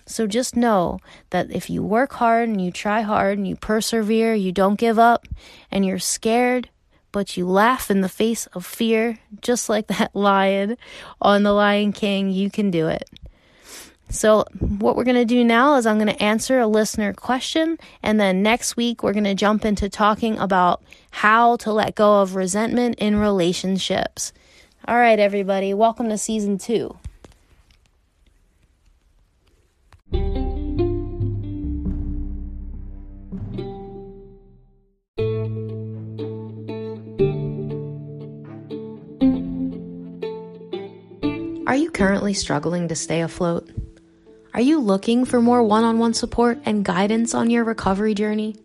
So 0.08 0.26
just 0.26 0.56
know 0.56 1.00
that 1.32 1.52
if 1.52 1.70
you 1.70 1.84
work 1.84 2.14
hard 2.14 2.48
and 2.48 2.62
you 2.62 2.72
try 2.72 3.02
hard 3.02 3.38
and 3.38 3.48
you 3.48 3.58
persevere, 3.58 4.34
you 4.34 4.54
don't 4.54 4.80
give 4.80 4.98
up, 4.98 5.28
and 5.70 5.86
you're 5.86 6.00
scared, 6.00 6.70
but 7.12 7.36
you 7.36 7.46
laugh 7.46 7.92
in 7.92 8.02
the 8.02 8.10
face 8.10 8.48
of 8.48 8.66
fear, 8.66 9.20
just 9.42 9.70
like 9.70 9.88
that 9.88 10.16
lion 10.16 10.78
on 11.22 11.44
The 11.44 11.52
Lion 11.52 11.92
King, 11.92 12.32
you 12.32 12.50
can 12.50 12.72
do 12.72 12.88
it. 12.88 13.10
So, 14.10 14.46
what 14.60 14.96
we're 14.96 15.04
going 15.04 15.16
to 15.18 15.26
do 15.26 15.44
now 15.44 15.76
is 15.76 15.86
I'm 15.86 15.98
going 15.98 16.08
to 16.08 16.24
answer 16.24 16.60
a 16.60 16.68
listener 16.68 17.12
question, 17.12 17.78
and 18.02 18.18
then 18.18 18.42
next 18.42 18.78
week 18.78 19.04
we're 19.04 19.12
going 19.12 19.26
to 19.26 19.36
jump 19.36 19.66
into 19.66 19.90
talking 19.90 20.38
about 20.38 20.82
how 21.12 21.58
to 21.58 21.74
let 21.74 21.96
go 21.96 22.22
of 22.22 22.36
resentment 22.36 22.96
in 23.00 23.18
relationships. 23.18 24.32
All 24.88 24.96
right, 24.96 25.20
everybody, 25.20 25.74
welcome 25.74 26.08
to 26.08 26.18
season 26.18 26.58
two. 26.58 26.96
Are 41.68 41.76
you 41.76 41.92
currently 41.92 42.34
struggling 42.34 42.88
to 42.88 42.96
stay 42.96 43.22
afloat? 43.22 43.70
Are 44.54 44.62
you 44.62 44.80
looking 44.80 45.26
for 45.26 45.42
more 45.42 45.62
one 45.62 45.84
on 45.84 46.00
one 46.00 46.14
support 46.14 46.58
and 46.64 46.86
guidance 46.86 47.34
on 47.34 47.50
your 47.50 47.66
recovery 47.66 48.14
journey? 48.14 48.56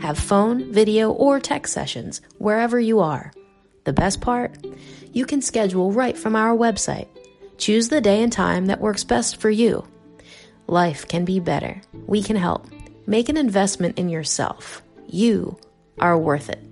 Have 0.00 0.18
phone, 0.18 0.72
video, 0.72 1.10
or 1.10 1.38
text 1.38 1.74
sessions 1.74 2.22
wherever 2.38 2.80
you 2.80 3.00
are. 3.00 3.30
The 3.88 3.94
best 3.94 4.20
part? 4.20 4.54
You 5.14 5.24
can 5.24 5.40
schedule 5.40 5.92
right 5.92 6.14
from 6.14 6.36
our 6.36 6.54
website. 6.54 7.08
Choose 7.56 7.88
the 7.88 8.02
day 8.02 8.22
and 8.22 8.30
time 8.30 8.66
that 8.66 8.82
works 8.82 9.02
best 9.02 9.38
for 9.38 9.48
you. 9.48 9.88
Life 10.66 11.08
can 11.08 11.24
be 11.24 11.40
better. 11.40 11.80
We 12.06 12.22
can 12.22 12.36
help. 12.36 12.66
Make 13.06 13.30
an 13.30 13.38
investment 13.38 13.98
in 13.98 14.10
yourself. 14.10 14.82
You 15.06 15.56
are 15.98 16.18
worth 16.18 16.50
it. 16.50 16.62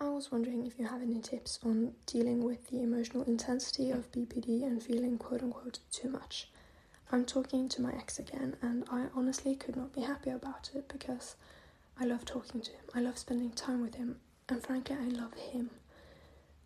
I 0.00 0.08
was 0.08 0.32
wondering 0.32 0.66
if 0.66 0.76
you 0.76 0.88
have 0.88 1.00
any 1.00 1.20
tips 1.20 1.60
on 1.64 1.92
dealing 2.06 2.42
with 2.42 2.66
the 2.66 2.82
emotional 2.82 3.22
intensity 3.22 3.92
of 3.92 4.10
BPD 4.10 4.64
and 4.64 4.82
feeling 4.82 5.18
quote 5.18 5.44
unquote 5.44 5.78
too 5.92 6.08
much. 6.08 6.48
I'm 7.12 7.24
talking 7.24 7.68
to 7.68 7.80
my 7.80 7.92
ex 7.92 8.18
again, 8.18 8.56
and 8.60 8.82
I 8.90 9.04
honestly 9.14 9.54
could 9.54 9.76
not 9.76 9.94
be 9.94 10.00
happier 10.00 10.34
about 10.34 10.70
it 10.74 10.88
because 10.88 11.36
I 12.00 12.04
love 12.04 12.24
talking 12.24 12.60
to 12.60 12.70
him. 12.70 12.80
I 12.94 13.00
love 13.00 13.18
spending 13.18 13.50
time 13.50 13.82
with 13.82 13.96
him, 13.96 14.16
and 14.48 14.62
frankly, 14.62 14.96
I 15.00 15.08
love 15.08 15.34
him. 15.34 15.70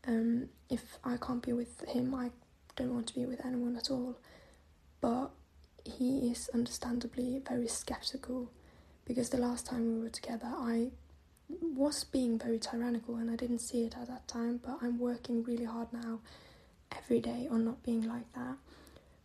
Um, 0.07 0.49
if 0.69 0.99
I 1.05 1.17
can't 1.17 1.43
be 1.43 1.53
with 1.53 1.81
him, 1.89 2.15
I 2.15 2.31
don't 2.77 2.93
want 2.93 3.07
to 3.09 3.15
be 3.15 3.25
with 3.25 3.45
anyone 3.45 3.77
at 3.77 3.91
all. 3.91 4.17
But 5.01 5.31
he 5.85 6.31
is 6.31 6.51
understandably 6.55 7.41
very 7.47 7.67
skeptical 7.69 8.51
because 9.05 9.31
the 9.31 9.39
last 9.39 9.67
time 9.67 9.95
we 9.95 10.03
were 10.03 10.11
together, 10.11 10.49
I 10.49 10.91
was 11.49 12.05
being 12.05 12.39
very 12.39 12.59
tyrannical 12.59 13.17
and 13.17 13.31
I 13.31 13.37
didn't 13.37 13.61
see 13.61 13.85
it 13.85 13.97
at 14.01 14.09
that 14.09 14.29
time. 14.29 14.61
But 14.65 14.79
I'm 14.83 14.99
working 14.99 15.43
really 15.45 15.65
hard 15.65 15.93
now, 15.93 16.21
every 16.97 17.21
day, 17.21 17.49
on 17.51 17.65
not 17.65 17.83
being 17.83 18.07
like 18.07 18.31
that. 18.35 18.57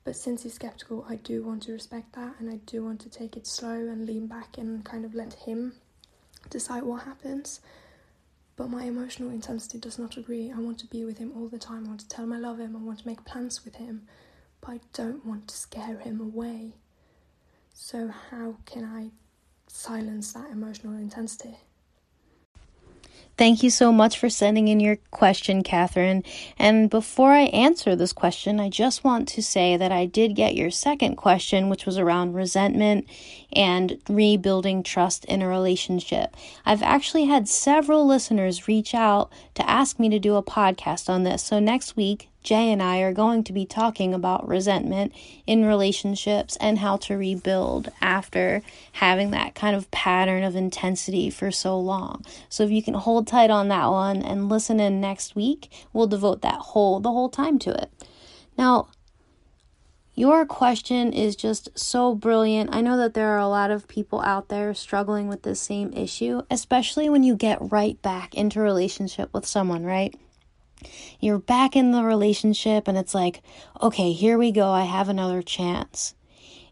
But 0.03 0.15
since 0.15 0.43
he's 0.43 0.53
skeptical, 0.53 1.05
I 1.09 1.15
do 1.15 1.43
want 1.43 1.63
to 1.63 1.73
respect 1.73 2.13
that 2.13 2.35
and 2.39 2.49
I 2.49 2.57
do 2.65 2.83
want 2.83 3.01
to 3.01 3.09
take 3.09 3.35
it 3.35 3.45
slow 3.45 3.73
and 3.73 4.05
lean 4.05 4.27
back 4.27 4.57
and 4.57 4.85
kind 4.85 5.03
of 5.03 5.13
let 5.13 5.33
him 5.33 5.73
decide 6.49 6.83
what 6.83 7.03
happens. 7.03 7.61
But 8.55 8.69
my 8.69 8.85
emotional 8.85 9.29
intensity 9.29 9.77
does 9.77 9.99
not 9.99 10.17
agree. 10.17 10.51
I 10.51 10.59
want 10.59 10.79
to 10.79 10.87
be 10.87 11.05
with 11.05 11.19
him 11.19 11.31
all 11.35 11.47
the 11.47 11.59
time. 11.59 11.85
I 11.85 11.89
want 11.89 11.99
to 12.01 12.07
tell 12.07 12.25
him 12.25 12.33
I 12.33 12.39
love 12.39 12.59
him. 12.59 12.75
I 12.75 12.79
want 12.79 12.99
to 12.99 13.07
make 13.07 13.23
plans 13.23 13.63
with 13.63 13.75
him. 13.75 14.07
But 14.61 14.71
I 14.71 14.79
don't 14.93 15.25
want 15.25 15.47
to 15.49 15.55
scare 15.55 15.99
him 15.99 16.19
away. 16.19 16.73
So, 17.73 18.11
how 18.31 18.55
can 18.65 18.83
I 18.83 19.11
silence 19.67 20.33
that 20.33 20.49
emotional 20.49 20.93
intensity? 20.93 21.57
Thank 23.37 23.61
you 23.61 23.69
so 23.69 23.93
much 23.93 24.17
for 24.17 24.31
sending 24.31 24.67
in 24.67 24.79
your 24.79 24.95
question, 25.11 25.61
Catherine. 25.61 26.23
And 26.57 26.89
before 26.89 27.33
I 27.33 27.43
answer 27.43 27.95
this 27.95 28.11
question, 28.11 28.59
I 28.59 28.69
just 28.69 29.03
want 29.03 29.27
to 29.29 29.43
say 29.43 29.77
that 29.77 29.91
I 29.91 30.07
did 30.07 30.35
get 30.35 30.55
your 30.55 30.71
second 30.71 31.17
question, 31.17 31.69
which 31.69 31.85
was 31.85 31.99
around 31.99 32.33
resentment 32.33 33.05
and 33.53 33.99
rebuilding 34.09 34.81
trust 34.81 35.23
in 35.25 35.43
a 35.43 35.47
relationship. 35.47 36.35
I've 36.65 36.81
actually 36.81 37.25
had 37.25 37.47
several 37.47 38.07
listeners 38.07 38.67
reach 38.67 38.95
out 38.95 39.31
to 39.53 39.69
ask 39.69 39.99
me 39.99 40.09
to 40.09 40.17
do 40.17 40.35
a 40.35 40.41
podcast 40.41 41.07
on 41.07 41.21
this. 41.21 41.43
So 41.43 41.59
next 41.59 41.95
week, 41.95 42.29
Jay 42.47 42.71
and 42.71 42.81
I 42.81 42.99
are 42.99 43.11
going 43.11 43.43
to 43.43 43.51
be 43.51 43.65
talking 43.65 44.13
about 44.13 44.47
resentment 44.47 45.11
in 45.45 45.65
relationships 45.65 46.55
and 46.61 46.79
how 46.79 46.95
to 46.95 47.17
rebuild 47.17 47.89
after 47.99 48.61
having 48.93 49.31
that 49.31 49.53
kind 49.53 49.75
of 49.75 49.91
pattern 49.91 50.43
of 50.45 50.55
intensity 50.55 51.29
for 51.29 51.51
so 51.51 51.77
long. 51.77 52.23
So 52.47 52.63
if 52.63 52.71
you 52.71 52.81
can 52.81 52.93
hold 52.93 53.27
tight 53.27 53.49
on 53.49 53.67
that 53.67 53.87
one 53.87 54.21
and 54.21 54.47
listen 54.47 54.79
in 54.79 55.01
next 55.01 55.35
week, 55.35 55.69
we'll 55.91 56.07
devote 56.07 56.41
that 56.43 56.59
whole 56.59 57.01
the 57.01 57.11
whole 57.11 57.27
time 57.27 57.59
to 57.59 57.71
it. 57.71 57.91
Now, 58.57 58.87
your 60.13 60.45
question 60.45 61.11
is 61.11 61.35
just 61.35 61.77
so 61.77 62.15
brilliant. 62.15 62.73
I 62.73 62.79
know 62.79 62.95
that 62.95 63.13
there 63.13 63.31
are 63.31 63.39
a 63.39 63.49
lot 63.49 63.71
of 63.71 63.89
people 63.89 64.21
out 64.21 64.47
there 64.47 64.73
struggling 64.73 65.27
with 65.27 65.43
this 65.43 65.59
same 65.59 65.91
issue, 65.91 66.43
especially 66.49 67.09
when 67.09 67.23
you 67.23 67.35
get 67.35 67.57
right 67.59 68.01
back 68.01 68.35
into 68.35 68.61
relationship 68.61 69.33
with 69.33 69.45
someone, 69.45 69.83
right? 69.83 70.17
You're 71.19 71.39
back 71.39 71.75
in 71.75 71.91
the 71.91 72.03
relationship 72.03 72.87
and 72.87 72.97
it's 72.97 73.15
like, 73.15 73.41
okay, 73.81 74.13
here 74.13 74.37
we 74.37 74.51
go. 74.51 74.69
I 74.69 74.83
have 74.83 75.09
another 75.09 75.41
chance. 75.41 76.13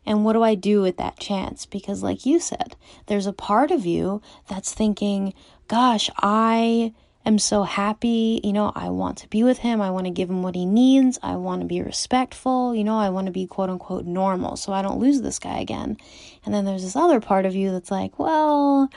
And 0.05 0.23
what 0.23 0.33
do 0.33 0.43
I 0.43 0.55
do 0.55 0.81
with 0.81 0.97
that 0.97 1.19
chance? 1.19 1.65
Because, 1.65 2.03
like 2.03 2.25
you 2.25 2.39
said, 2.39 2.75
there's 3.07 3.25
a 3.25 3.33
part 3.33 3.71
of 3.71 3.85
you 3.85 4.21
that's 4.47 4.73
thinking, 4.73 5.33
gosh, 5.67 6.09
I 6.17 6.93
am 7.25 7.39
so 7.39 7.63
happy. 7.63 8.39
You 8.43 8.53
know, 8.53 8.71
I 8.75 8.89
want 8.89 9.17
to 9.19 9.29
be 9.29 9.43
with 9.43 9.59
him. 9.59 9.81
I 9.81 9.89
want 9.89 10.05
to 10.05 10.11
give 10.11 10.29
him 10.29 10.43
what 10.43 10.55
he 10.55 10.65
needs. 10.65 11.17
I 11.23 11.37
want 11.37 11.61
to 11.61 11.67
be 11.67 11.81
respectful. 11.81 12.75
You 12.75 12.83
know, 12.83 12.99
I 12.99 13.09
want 13.09 13.25
to 13.25 13.31
be 13.31 13.47
quote 13.47 13.69
unquote 13.69 14.05
normal 14.05 14.57
so 14.57 14.71
I 14.71 14.83
don't 14.83 14.99
lose 14.99 15.21
this 15.21 15.39
guy 15.39 15.59
again. 15.59 15.97
And 16.45 16.53
then 16.53 16.65
there's 16.65 16.83
this 16.83 16.95
other 16.95 17.19
part 17.19 17.45
of 17.45 17.55
you 17.55 17.71
that's 17.71 17.91
like, 17.91 18.19
well, 18.19 18.89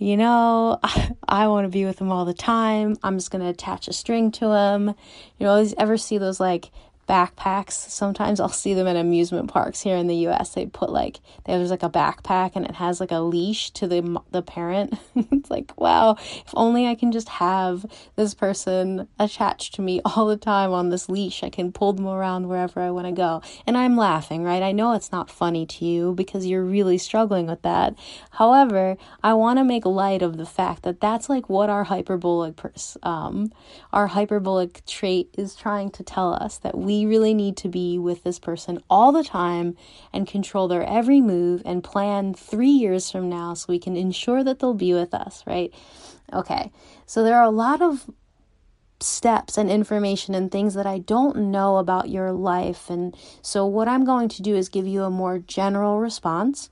you 0.00 0.16
know, 0.16 0.80
I, 0.82 1.10
I 1.28 1.48
want 1.48 1.66
to 1.66 1.68
be 1.68 1.84
with 1.84 2.00
him 2.00 2.10
all 2.10 2.24
the 2.24 2.34
time. 2.34 2.96
I'm 3.04 3.18
just 3.18 3.30
going 3.30 3.44
to 3.44 3.50
attach 3.50 3.86
a 3.86 3.92
string 3.92 4.32
to 4.32 4.50
him. 4.50 4.88
You 5.38 5.46
know, 5.46 5.64
ever 5.78 5.96
see 5.96 6.18
those 6.18 6.40
like 6.40 6.70
backpacks. 7.10 7.72
Sometimes 7.72 8.38
I'll 8.38 8.48
see 8.48 8.72
them 8.72 8.86
at 8.86 8.94
amusement 8.94 9.50
parks 9.50 9.80
here 9.80 9.96
in 9.96 10.06
the 10.06 10.28
US. 10.28 10.54
They 10.54 10.66
put 10.66 10.90
like 10.90 11.18
there's 11.44 11.70
like 11.70 11.82
a 11.82 11.90
backpack 11.90 12.52
and 12.54 12.64
it 12.64 12.76
has 12.76 13.00
like 13.00 13.10
a 13.10 13.18
leash 13.18 13.72
to 13.72 13.88
the 13.88 14.20
the 14.30 14.42
parent. 14.42 14.94
it's 15.16 15.50
like, 15.50 15.72
wow, 15.76 16.12
if 16.12 16.54
only 16.54 16.86
I 16.86 16.94
can 16.94 17.10
just 17.10 17.28
have 17.28 17.84
this 18.14 18.32
person 18.32 19.08
attached 19.18 19.74
to 19.74 19.82
me 19.82 20.00
all 20.04 20.26
the 20.26 20.36
time 20.36 20.72
on 20.72 20.90
this 20.90 21.08
leash. 21.08 21.42
I 21.42 21.50
can 21.50 21.72
pull 21.72 21.92
them 21.92 22.06
around 22.06 22.48
wherever 22.48 22.80
I 22.80 22.92
want 22.92 23.08
to 23.08 23.12
go. 23.12 23.42
And 23.66 23.76
I'm 23.76 23.96
laughing, 23.96 24.44
right? 24.44 24.62
I 24.62 24.70
know 24.70 24.92
it's 24.92 25.10
not 25.10 25.30
funny 25.30 25.66
to 25.66 25.84
you 25.84 26.14
because 26.14 26.46
you're 26.46 26.64
really 26.64 26.98
struggling 26.98 27.48
with 27.48 27.62
that. 27.62 27.96
However, 28.30 28.96
I 29.20 29.34
want 29.34 29.58
to 29.58 29.64
make 29.64 29.84
light 29.84 30.22
of 30.22 30.36
the 30.36 30.46
fact 30.46 30.84
that 30.84 31.00
that's 31.00 31.28
like 31.28 31.48
what 31.48 31.68
our 31.70 31.84
hyperbolic 31.84 32.54
pers- 32.54 32.96
um 33.02 33.52
our 33.92 34.06
hyperbolic 34.06 34.86
trait 34.86 35.34
is 35.36 35.56
trying 35.56 35.90
to 35.90 36.04
tell 36.04 36.34
us 36.34 36.58
that 36.58 36.78
we 36.78 36.99
really 37.06 37.34
need 37.34 37.56
to 37.58 37.68
be 37.68 37.98
with 37.98 38.22
this 38.22 38.38
person 38.38 38.82
all 38.88 39.12
the 39.12 39.24
time 39.24 39.76
and 40.12 40.26
control 40.26 40.68
their 40.68 40.84
every 40.84 41.20
move 41.20 41.62
and 41.64 41.84
plan 41.84 42.34
three 42.34 42.68
years 42.70 43.10
from 43.10 43.28
now 43.28 43.54
so 43.54 43.66
we 43.68 43.78
can 43.78 43.96
ensure 43.96 44.42
that 44.44 44.58
they'll 44.58 44.74
be 44.74 44.94
with 44.94 45.14
us, 45.14 45.44
right? 45.46 45.72
Okay, 46.32 46.70
so 47.06 47.22
there 47.22 47.36
are 47.36 47.44
a 47.44 47.50
lot 47.50 47.82
of 47.82 48.08
steps 49.02 49.56
and 49.56 49.70
information 49.70 50.34
and 50.34 50.50
things 50.50 50.74
that 50.74 50.86
I 50.86 50.98
don't 50.98 51.50
know 51.50 51.78
about 51.78 52.10
your 52.10 52.32
life. 52.32 52.90
And 52.90 53.16
so, 53.42 53.66
what 53.66 53.88
I'm 53.88 54.04
going 54.04 54.28
to 54.28 54.42
do 54.42 54.54
is 54.54 54.68
give 54.68 54.86
you 54.86 55.02
a 55.04 55.10
more 55.10 55.38
general 55.38 55.98
response. 55.98 56.70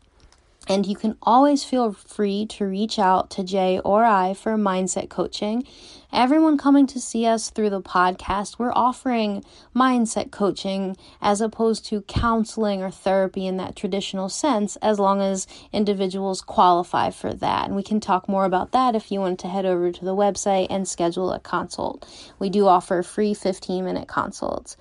And 0.68 0.86
you 0.86 0.96
can 0.96 1.16
always 1.22 1.64
feel 1.64 1.92
free 1.92 2.44
to 2.46 2.66
reach 2.66 2.98
out 2.98 3.30
to 3.30 3.42
Jay 3.42 3.80
or 3.80 4.04
I 4.04 4.34
for 4.34 4.52
mindset 4.56 5.08
coaching. 5.08 5.64
Everyone 6.12 6.58
coming 6.58 6.86
to 6.88 7.00
see 7.00 7.24
us 7.24 7.48
through 7.48 7.70
the 7.70 7.80
podcast, 7.80 8.58
we're 8.58 8.72
offering 8.72 9.44
mindset 9.74 10.30
coaching 10.30 10.96
as 11.22 11.40
opposed 11.40 11.86
to 11.86 12.02
counseling 12.02 12.82
or 12.82 12.90
therapy 12.90 13.46
in 13.46 13.56
that 13.56 13.76
traditional 13.76 14.28
sense, 14.28 14.76
as 14.76 14.98
long 14.98 15.22
as 15.22 15.46
individuals 15.72 16.42
qualify 16.42 17.10
for 17.10 17.32
that. 17.32 17.66
And 17.66 17.76
we 17.76 17.82
can 17.82 18.00
talk 18.00 18.28
more 18.28 18.44
about 18.44 18.72
that 18.72 18.94
if 18.94 19.10
you 19.10 19.20
want 19.20 19.38
to 19.40 19.48
head 19.48 19.64
over 19.64 19.90
to 19.90 20.04
the 20.04 20.16
website 20.16 20.66
and 20.68 20.86
schedule 20.86 21.32
a 21.32 21.40
consult. 21.40 22.06
We 22.38 22.50
do 22.50 22.66
offer 22.66 23.02
free 23.02 23.32
15 23.32 23.84
minute 23.84 24.08
consults. 24.08 24.76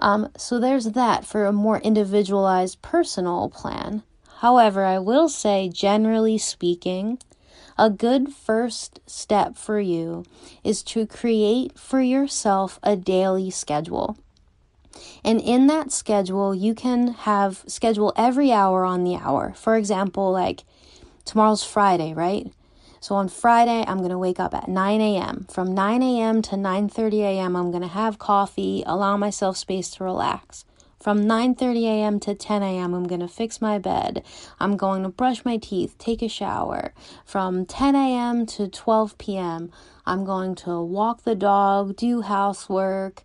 Um, 0.00 0.30
so 0.36 0.58
there's 0.58 0.86
that 0.86 1.24
for 1.24 1.46
a 1.46 1.52
more 1.52 1.78
individualized 1.78 2.82
personal 2.82 3.48
plan. 3.50 4.02
However, 4.40 4.84
I 4.84 5.00
will 5.00 5.28
say, 5.28 5.68
generally 5.68 6.38
speaking, 6.38 7.18
a 7.76 7.90
good 7.90 8.32
first 8.32 9.00
step 9.04 9.56
for 9.56 9.80
you 9.80 10.24
is 10.62 10.82
to 10.84 11.06
create 11.06 11.76
for 11.76 12.00
yourself 12.00 12.78
a 12.84 12.94
daily 12.94 13.50
schedule. 13.50 14.16
And 15.24 15.40
in 15.40 15.66
that 15.66 15.90
schedule, 15.90 16.54
you 16.54 16.72
can 16.74 17.08
have 17.08 17.64
schedule 17.66 18.12
every 18.16 18.52
hour 18.52 18.84
on 18.84 19.02
the 19.02 19.16
hour. 19.16 19.54
For 19.56 19.76
example, 19.76 20.30
like 20.30 20.62
tomorrow's 21.24 21.64
Friday, 21.64 22.14
right? 22.14 22.52
So 23.00 23.16
on 23.16 23.28
Friday, 23.28 23.84
I'm 23.86 23.98
going 23.98 24.10
to 24.10 24.18
wake 24.18 24.38
up 24.40 24.54
at 24.54 24.68
9 24.68 25.00
a.m. 25.00 25.46
From 25.50 25.74
9 25.74 26.02
a.m. 26.02 26.42
to 26.42 26.56
9:30 26.56 27.20
a.m., 27.22 27.56
I'm 27.56 27.70
going 27.70 27.82
to 27.82 27.88
have 27.88 28.18
coffee, 28.18 28.84
allow 28.86 29.16
myself 29.16 29.56
space 29.56 29.90
to 29.90 30.04
relax. 30.04 30.64
From 31.00 31.24
9:30 31.26 31.84
a.m. 31.84 32.20
to 32.20 32.34
10 32.34 32.62
a.m. 32.62 32.92
I'm 32.92 33.06
going 33.06 33.20
to 33.20 33.28
fix 33.28 33.60
my 33.60 33.78
bed. 33.78 34.24
I'm 34.58 34.76
going 34.76 35.04
to 35.04 35.08
brush 35.08 35.44
my 35.44 35.56
teeth, 35.56 35.96
take 35.98 36.22
a 36.22 36.28
shower. 36.28 36.92
From 37.24 37.66
10 37.66 37.94
a.m. 37.94 38.46
to 38.46 38.68
12 38.68 39.16
p.m. 39.18 39.70
I'm 40.06 40.24
going 40.24 40.54
to 40.56 40.80
walk 40.80 41.22
the 41.22 41.34
dog, 41.34 41.96
do 41.96 42.22
housework, 42.22 43.22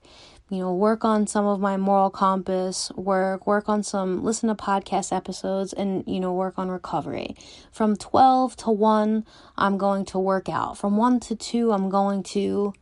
you 0.49 0.59
know, 0.59 0.73
work 0.73 1.03
on 1.03 1.25
some 1.25 1.47
of 1.47 1.59
my 1.59 1.77
moral 1.77 2.11
compass 2.11 2.91
work, 2.91 3.47
work 3.47 3.67
on 3.67 3.81
some 3.81 4.23
listen 4.23 4.49
to 4.49 4.55
podcast 4.55 5.15
episodes 5.15 5.73
and 5.73 6.03
you 6.05 6.19
know, 6.19 6.31
work 6.31 6.59
on 6.59 6.69
recovery. 6.69 7.35
From 7.71 7.95
12 7.95 8.55
to 8.57 8.69
1, 8.69 9.25
I'm 9.57 9.77
going 9.79 10.05
to 10.05 10.19
work 10.19 10.47
out. 10.47 10.77
From 10.77 10.95
1 10.95 11.21
to 11.21 11.35
2, 11.35 11.71
I'm 11.71 11.89
going 11.89 12.21
to 12.23 12.73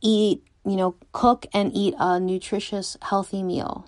eat, 0.00 0.42
you 0.66 0.74
know, 0.74 0.96
cook 1.12 1.46
and 1.54 1.70
eat 1.72 1.94
a 2.00 2.18
nutritious 2.18 2.96
healthy 3.00 3.44
meal. 3.44 3.86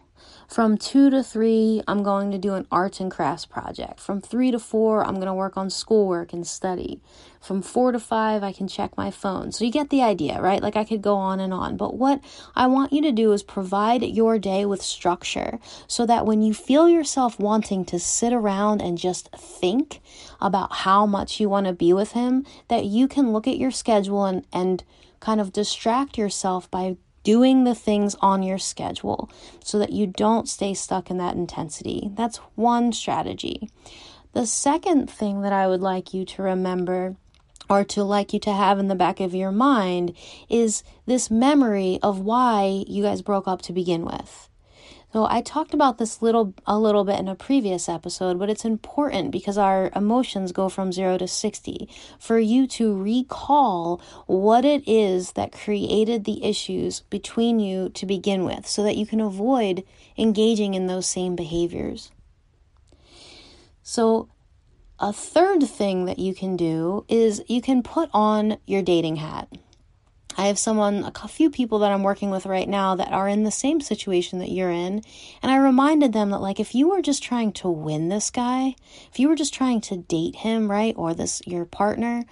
From 0.49 0.79
two 0.79 1.11
to 1.11 1.25
three, 1.25 1.83
I'm 1.89 2.05
going 2.05 2.31
to 2.31 2.39
do 2.39 2.55
an 2.55 2.67
arts 2.71 3.01
and 3.01 3.11
crafts 3.11 3.45
project. 3.45 3.99
From 3.99 4.21
three 4.21 4.53
to 4.53 4.61
four, 4.61 5.05
I'm 5.05 5.17
going 5.17 5.27
to 5.27 5.35
work 5.35 5.57
on 5.57 5.71
schoolwork 5.71 6.33
and 6.33 6.47
study. 6.47 7.01
From 7.41 7.63
four 7.63 7.91
to 7.91 7.99
five, 7.99 8.43
I 8.45 8.53
can 8.53 8.69
check 8.69 8.97
my 8.97 9.11
phone. 9.11 9.51
So 9.51 9.65
you 9.65 9.73
get 9.73 9.91
the 9.91 10.03
idea, 10.03 10.41
right? 10.41 10.63
Like 10.63 10.77
I 10.77 10.85
could 10.85 11.03
go 11.03 11.17
on 11.17 11.41
and 11.41 11.53
on. 11.53 11.77
But 11.77 11.95
what 11.95 12.21
I 12.55 12.69
want 12.69 12.93
you 12.93 13.03
to 13.03 13.13
do 13.13 13.33
is 13.33 13.43
provide 13.43 14.03
your 14.03 14.39
day 14.39 14.65
with 14.65 14.83
structure 14.83 15.59
so 15.89 16.07
that 16.07 16.27
when 16.27 16.43
you 16.43 16.55
feel 16.55 16.89
yourself 16.89 17.41
wanting 17.41 17.85
to 17.87 17.99
sit 17.99 18.33
around 18.33 18.81
and 18.81 18.97
just 18.97 19.31
think 19.33 20.01
about 20.41 20.73
how 20.73 21.07
much 21.07 21.41
you 21.41 21.49
want 21.49 21.67
to 21.67 21.73
be 21.73 21.93
with 21.93 22.13
him, 22.13 22.47
that 22.69 22.85
you 22.85 23.09
can 23.09 23.33
look 23.33 23.49
at 23.49 23.59
your 23.59 23.73
schedule 23.73 24.25
and, 24.25 24.47
and 24.53 24.85
kind 25.19 25.41
of 25.41 25.53
distract 25.53 26.17
yourself 26.17 26.71
by 26.71 26.97
doing 27.27 27.65
the 27.65 27.75
things 27.75 28.15
on 28.21 28.45
your 28.45 28.57
schedule 28.57 29.29
so 29.65 29.81
that 29.81 29.91
you 29.91 30.07
don't 30.07 30.49
stay 30.49 30.73
stuck 30.73 31.11
in 31.11 31.19
that 31.19 31.35
intensity. 31.35 32.09
That's 32.15 32.37
one 32.55 32.93
strategy. 32.93 33.69
The 34.33 34.47
second 34.47 35.11
thing 35.11 35.41
that 35.41 35.53
I 35.53 35.67
would 35.67 35.81
like 35.81 36.15
you 36.15 36.25
to 36.25 36.43
remember 36.43 37.17
or 37.69 37.83
to 37.83 38.05
like 38.05 38.33
you 38.33 38.39
to 38.39 38.53
have 38.53 38.79
in 38.79 38.87
the 38.87 38.95
back 38.95 39.19
of 39.19 39.35
your 39.35 39.51
mind 39.51 40.15
is 40.49 40.85
this 41.07 41.29
memory 41.29 41.99
of 42.01 42.21
why 42.21 42.85
you 42.87 43.03
guys 43.03 43.23
broke 43.23 43.49
up 43.49 43.61
to 43.63 43.73
begin 43.73 44.05
with. 44.05 44.49
So 45.17 45.27
I 45.31 45.41
talked 45.41 45.73
about 45.73 45.97
this 45.97 46.21
little 46.21 46.53
a 46.67 46.79
little 46.79 47.03
bit 47.03 47.19
in 47.19 47.27
a 47.27 47.35
previous 47.35 47.89
episode, 47.89 48.39
but 48.39 48.51
it's 48.51 48.67
important 48.67 49.31
because 49.31 49.57
our 49.57 49.91
emotions 49.97 50.53
go 50.53 50.69
from 50.69 50.93
0 50.93 51.17
to 51.17 51.27
60 51.27 51.89
for 52.19 52.39
you 52.39 52.67
to 52.67 52.95
recall 52.95 54.03
what 54.27 54.67
it 54.67 54.87
is 54.87 55.33
that 55.33 55.53
created 55.53 56.25
the 56.25 56.45
issues 56.45 57.01
between 57.09 57.61
you 57.61 57.89
to 57.95 58.05
begin 58.05 58.45
with 58.45 58.67
so 58.67 58.83
that 58.83 58.99
you 58.99 59.07
can 59.07 59.23
avoid 59.23 59.85
engaging 60.19 60.75
in 60.75 60.87
those 60.87 61.07
same 61.07 61.35
behaviors. 61.35 62.11
So 63.83 64.29
a 65.01 65.15
third 65.15 65.63
thing 65.63 66.05
that 66.05 66.19
you 66.19 66.35
can 66.35 66.59
do 66.59 67.07
is 67.09 67.43
you 67.49 67.63
can 67.63 67.83
put 67.83 68.11
on 68.13 68.59
your 68.67 68.83
dating 68.83 69.17
hat. 69.17 69.49
I 70.37 70.47
have 70.49 70.59
someone, 70.59 71.05
a 71.05 71.29
few 71.29 71.51
people 71.51 71.79
that 71.81 71.93
I'm 71.93 72.03
working 72.03 72.31
with 72.31 72.47
right 72.47 72.69
now 72.69 72.95
that 72.95 73.13
are 73.13 73.29
in 73.29 73.45
the 73.45 73.51
same 73.51 73.81
situation 73.81 74.39
that 74.41 74.51
you're 74.51 74.71
in. 74.71 75.03
And 75.43 75.51
I 75.51 75.57
reminded 75.57 76.13
them 76.13 76.31
that, 76.31 76.41
like, 76.41 76.61
if 76.61 76.75
you 76.75 76.91
were 76.91 77.03
just 77.03 77.23
trying 77.23 77.53
to 77.55 77.69
win 77.69 78.09
this 78.09 78.31
guy, 78.31 78.75
if 79.11 79.19
you 79.19 79.29
were 79.29 79.37
just 79.37 79.55
trying 79.55 79.81
to 79.83 79.97
date 79.97 80.37
him, 80.37 80.71
right, 80.71 80.95
or 80.97 81.15
this, 81.15 81.41
your 81.47 81.65
partner, 81.65 82.25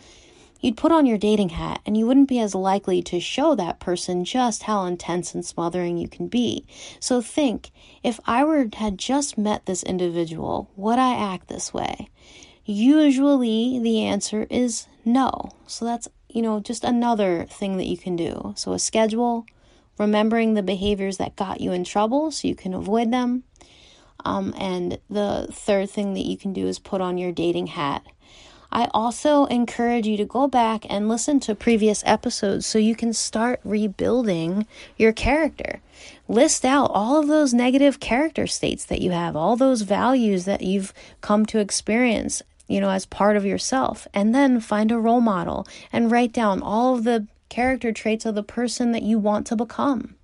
you'd 0.61 0.77
put 0.77 0.93
on 0.93 1.07
your 1.07 1.19
dating 1.19 1.51
hat 1.51 1.81
and 1.85 1.97
you 1.97 2.07
wouldn't 2.07 2.29
be 2.29 2.41
as 2.41 2.55
likely 2.55 3.03
to 3.03 3.21
show 3.21 3.55
that 3.55 3.81
person 3.81 4.25
just 4.25 4.65
how 4.65 4.85
intense 4.85 5.35
and 5.35 5.45
smothering 5.45 5.99
you 5.99 6.09
can 6.09 6.27
be. 6.27 6.67
So 7.01 7.21
think, 7.21 7.71
if 8.03 8.19
I 8.27 8.45
were 8.45 8.69
had 8.75 8.99
just 8.99 9.37
met 9.37 9.67
this 9.67 9.83
individual, 9.83 10.71
would 10.77 10.99
I 10.99 11.15
act 11.15 11.49
this 11.49 11.75
way? 11.75 12.09
Usually 12.65 13.79
the 13.79 14.05
answer 14.05 14.47
is 14.49 14.87
no. 15.05 15.51
So 15.67 15.85
that's 15.85 16.09
you 16.35 16.43
know, 16.43 16.61
just 16.61 16.83
another 16.85 17.47
thing 17.49 17.77
that 17.77 17.87
you 17.87 17.97
can 17.97 18.17
do. 18.17 18.53
So, 18.57 18.73
a 18.73 18.79
schedule, 18.79 19.47
remembering 19.99 20.55
the 20.55 20.63
behaviors 20.63 21.17
that 21.19 21.37
got 21.37 21.61
you 21.61 21.73
in 21.73 21.85
trouble 21.85 22.33
so 22.33 22.49
you 22.49 22.57
can 22.57 22.75
avoid 22.75 23.13
them. 23.13 23.45
Um, 24.25 24.53
and 24.59 24.99
the 25.09 25.47
third 25.53 25.91
thing 25.91 26.15
that 26.15 26.27
you 26.27 26.37
can 26.37 26.53
do 26.53 26.67
is 26.67 26.79
put 26.79 27.01
on 27.01 27.19
your 27.19 27.31
dating 27.31 27.69
hat. 27.69 28.05
I 28.73 28.89
also 28.93 29.45
encourage 29.45 30.09
you 30.09 30.17
to 30.17 30.25
go 30.25 30.49
back 30.49 30.85
and 30.91 31.09
listen 31.09 31.39
to 31.41 31.55
previous 31.55 32.03
episodes 32.05 32.67
so 32.67 32.79
you 32.79 32.97
can 32.97 33.13
start 33.13 33.61
rebuilding 33.63 34.67
your 34.97 35.13
character. 35.13 35.81
List 36.27 36.65
out 36.65 36.91
all 36.93 37.21
of 37.21 37.29
those 37.29 37.55
negative 37.55 38.01
character 38.01 38.49
states 38.49 38.85
that 38.87 39.01
you 39.01 39.13
have, 39.13 39.37
all 39.37 39.55
those 39.55 39.83
values 39.83 40.47
that 40.47 40.63
you've 40.63 40.93
come 41.21 41.47
to 41.47 41.61
experience 41.61 42.43
you 42.67 42.81
know, 42.81 42.91
as 42.91 43.07
part 43.07 43.37
of 43.37 43.45
yourself. 43.45 44.07
And 44.15 44.35
then 44.35 44.61
find 44.61 44.91
a 44.91 44.99
role 44.99 45.21
model 45.21 45.67
and 45.93 46.11
write 46.11 46.33
down 46.33 46.63
all 46.63 46.95
of 46.95 47.05
the 47.05 47.27
character 47.49 47.93
traits 47.93 48.27
of 48.27 48.35
the 48.35 48.43
person 48.43 48.93
that 48.93 49.03
you 49.03 49.19
want 49.19 49.47
to 49.49 49.57
become. 49.57 50.17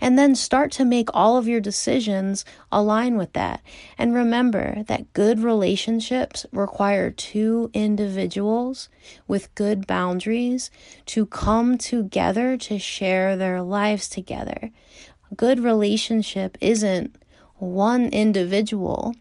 And 0.00 0.18
then 0.18 0.34
start 0.34 0.70
to 0.72 0.84
make 0.84 1.08
all 1.12 1.36
of 1.36 1.48
your 1.48 1.60
decisions 1.60 2.44
align 2.70 3.16
with 3.16 3.32
that. 3.32 3.60
And 3.98 4.14
remember 4.14 4.84
that 4.86 5.12
good 5.14 5.40
relationships 5.40 6.46
require 6.52 7.10
two 7.10 7.70
individuals 7.72 8.88
with 9.26 9.54
good 9.54 9.86
boundaries 9.86 10.70
to 11.06 11.26
come 11.26 11.78
together 11.78 12.56
to 12.58 12.78
share 12.78 13.36
their 13.36 13.62
lives 13.62 14.08
together. 14.08 14.70
A 15.30 15.34
good 15.34 15.60
relationship 15.60 16.56
isn't 16.60 17.16
one 17.56 18.06
individual 18.06 19.14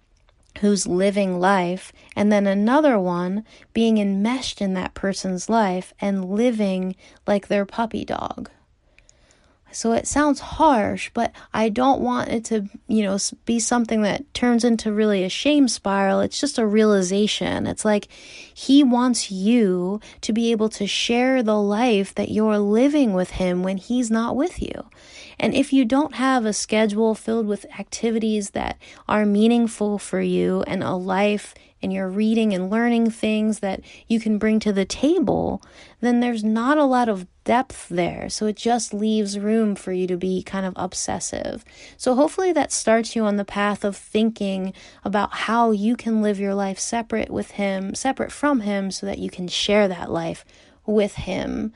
who's 0.59 0.87
living 0.87 1.39
life, 1.39 1.91
and 2.15 2.31
then 2.31 2.47
another 2.47 2.99
one 2.99 3.45
being 3.73 3.97
enmeshed 3.97 4.61
in 4.61 4.73
that 4.73 4.93
person's 4.93 5.49
life 5.49 5.93
and 5.99 6.25
living 6.25 6.95
like 7.25 7.47
their 7.47 7.65
puppy 7.65 8.05
dog. 8.05 8.49
So 9.73 9.91
it 9.93 10.07
sounds 10.07 10.39
harsh, 10.39 11.09
but 11.13 11.31
I 11.53 11.69
don't 11.69 12.01
want 12.01 12.29
it 12.29 12.45
to, 12.45 12.69
you 12.87 13.03
know, 13.03 13.17
be 13.45 13.59
something 13.59 14.03
that 14.03 14.33
turns 14.33 14.63
into 14.63 14.93
really 14.93 15.23
a 15.23 15.29
shame 15.29 15.67
spiral. 15.67 16.19
It's 16.19 16.39
just 16.39 16.59
a 16.59 16.65
realization. 16.65 17.65
It's 17.65 17.83
like 17.83 18.07
he 18.53 18.83
wants 18.83 19.31
you 19.31 19.99
to 20.21 20.31
be 20.31 20.51
able 20.51 20.69
to 20.69 20.85
share 20.85 21.41
the 21.41 21.59
life 21.59 22.13
that 22.15 22.29
you're 22.29 22.59
living 22.59 23.13
with 23.13 23.31
him 23.31 23.63
when 23.63 23.77
he's 23.77 24.11
not 24.11 24.35
with 24.35 24.61
you. 24.61 24.89
And 25.39 25.53
if 25.53 25.73
you 25.73 25.85
don't 25.85 26.15
have 26.15 26.45
a 26.45 26.53
schedule 26.53 27.15
filled 27.15 27.47
with 27.47 27.65
activities 27.79 28.51
that 28.51 28.77
are 29.07 29.25
meaningful 29.25 29.97
for 29.97 30.21
you 30.21 30.63
and 30.67 30.83
a 30.83 30.93
life 30.93 31.55
and 31.81 31.91
you're 31.91 32.09
reading 32.09 32.53
and 32.53 32.69
learning 32.69 33.11
things 33.11 33.59
that 33.59 33.81
you 34.07 34.19
can 34.19 34.37
bring 34.37 34.59
to 34.61 34.71
the 34.71 34.85
table, 34.85 35.61
then 35.99 36.21
there's 36.21 36.43
not 36.43 36.77
a 36.77 36.85
lot 36.85 37.09
of 37.09 37.27
depth 37.43 37.89
there. 37.89 38.29
So 38.29 38.45
it 38.47 38.55
just 38.55 38.93
leaves 38.93 39.37
room 39.37 39.75
for 39.75 39.91
you 39.91 40.07
to 40.07 40.17
be 40.17 40.43
kind 40.43 40.65
of 40.65 40.73
obsessive. 40.75 41.63
So 41.97 42.15
hopefully 42.15 42.53
that 42.53 42.71
starts 42.71 43.15
you 43.15 43.23
on 43.23 43.37
the 43.37 43.45
path 43.45 43.83
of 43.83 43.95
thinking 43.97 44.73
about 45.03 45.33
how 45.33 45.71
you 45.71 45.95
can 45.95 46.21
live 46.21 46.39
your 46.39 46.55
life 46.55 46.79
separate 46.79 47.29
with 47.29 47.51
Him, 47.51 47.95
separate 47.95 48.31
from 48.31 48.61
Him, 48.61 48.91
so 48.91 49.05
that 49.05 49.19
you 49.19 49.29
can 49.29 49.47
share 49.47 49.87
that 49.87 50.11
life 50.11 50.45
with 50.85 51.15
Him 51.15 51.73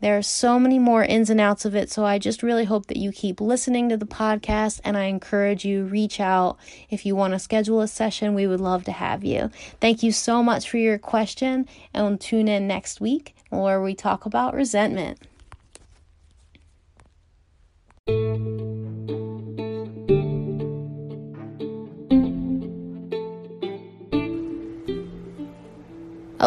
There 0.00 0.16
are 0.16 0.22
so 0.22 0.60
many 0.60 0.78
more 0.78 1.02
ins 1.02 1.28
and 1.28 1.40
outs 1.40 1.64
of 1.64 1.74
it, 1.74 1.90
so 1.90 2.04
I 2.04 2.18
just 2.18 2.42
really 2.42 2.64
hope 2.64 2.86
that 2.86 2.98
you 2.98 3.10
keep 3.10 3.40
listening 3.40 3.88
to 3.88 3.96
the 3.96 4.06
podcast 4.06 4.80
and 4.84 4.96
I 4.96 5.04
encourage 5.04 5.64
you 5.64 5.84
reach 5.84 6.20
out 6.20 6.56
if 6.88 7.04
you 7.04 7.16
want 7.16 7.32
to 7.32 7.38
schedule 7.40 7.80
a 7.80 7.88
session. 7.88 8.34
We 8.34 8.46
would 8.46 8.60
love 8.60 8.84
to 8.84 8.92
have 8.92 9.24
you. 9.24 9.50
Thank 9.80 10.04
you 10.04 10.12
so 10.12 10.42
much 10.42 10.70
for 10.70 10.78
your 10.78 10.98
question 10.98 11.66
and 11.92 12.20
tune 12.20 12.46
in 12.46 12.68
next 12.68 13.00
week 13.00 13.34
where 13.50 13.82
we 13.82 13.94
talk 13.94 14.24
about 14.24 14.54
resentment. 14.54 15.18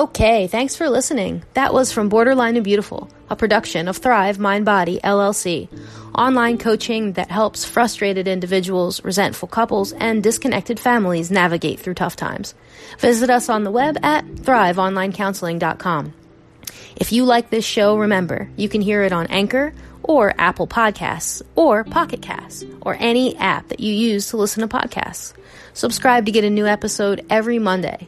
Okay, 0.02 0.48
thanks 0.48 0.76
for 0.76 0.90
listening. 0.90 1.44
That 1.54 1.76
was 1.76 1.92
from 1.92 2.10
Borderline 2.10 2.56
and 2.56 2.64
Beautiful, 2.64 3.08
a 3.30 3.36
production 3.36 3.88
of 3.88 3.98
Thrive 3.98 4.40
Mind 4.40 4.66
Body 4.66 5.00
LLC, 5.04 5.70
online 6.16 6.58
coaching 6.58 7.14
that 7.14 7.30
helps 7.30 7.66
frustrated 7.66 8.28
individuals, 8.28 9.04
resentful 9.04 9.48
couples, 9.48 9.94
and 9.94 10.24
disconnected 10.24 10.80
families 10.80 11.30
navigate 11.30 11.80
through 11.80 11.94
tough 11.94 12.16
times. 12.16 12.56
Visit 12.98 13.30
us 13.30 13.48
on 13.48 13.64
the 13.64 13.70
web 13.70 13.96
at 14.02 14.26
thriveonlinecounseling.com. 14.26 16.14
If 16.96 17.12
you 17.12 17.26
like 17.26 17.52
this 17.52 17.64
show, 17.64 17.96
remember, 17.96 18.50
you 18.58 18.70
can 18.70 18.82
hear 18.82 19.04
it 19.04 19.14
on 19.14 19.28
Anchor 19.28 19.72
or 20.02 20.34
Apple 20.40 20.66
Podcasts 20.66 21.44
or 21.54 21.84
Pocket 21.84 22.24
Casts 22.24 22.66
or 22.82 22.98
any 23.00 23.38
app 23.38 23.68
that 23.68 23.80
you 23.80 23.94
use 23.94 24.30
to 24.30 24.38
listen 24.38 24.68
to 24.68 24.76
podcasts. 24.76 25.34
Subscribe 25.76 26.26
to 26.26 26.32
get 26.32 26.44
a 26.44 26.50
new 26.50 26.66
episode 26.66 27.24
every 27.30 27.60
Monday. 27.60 28.08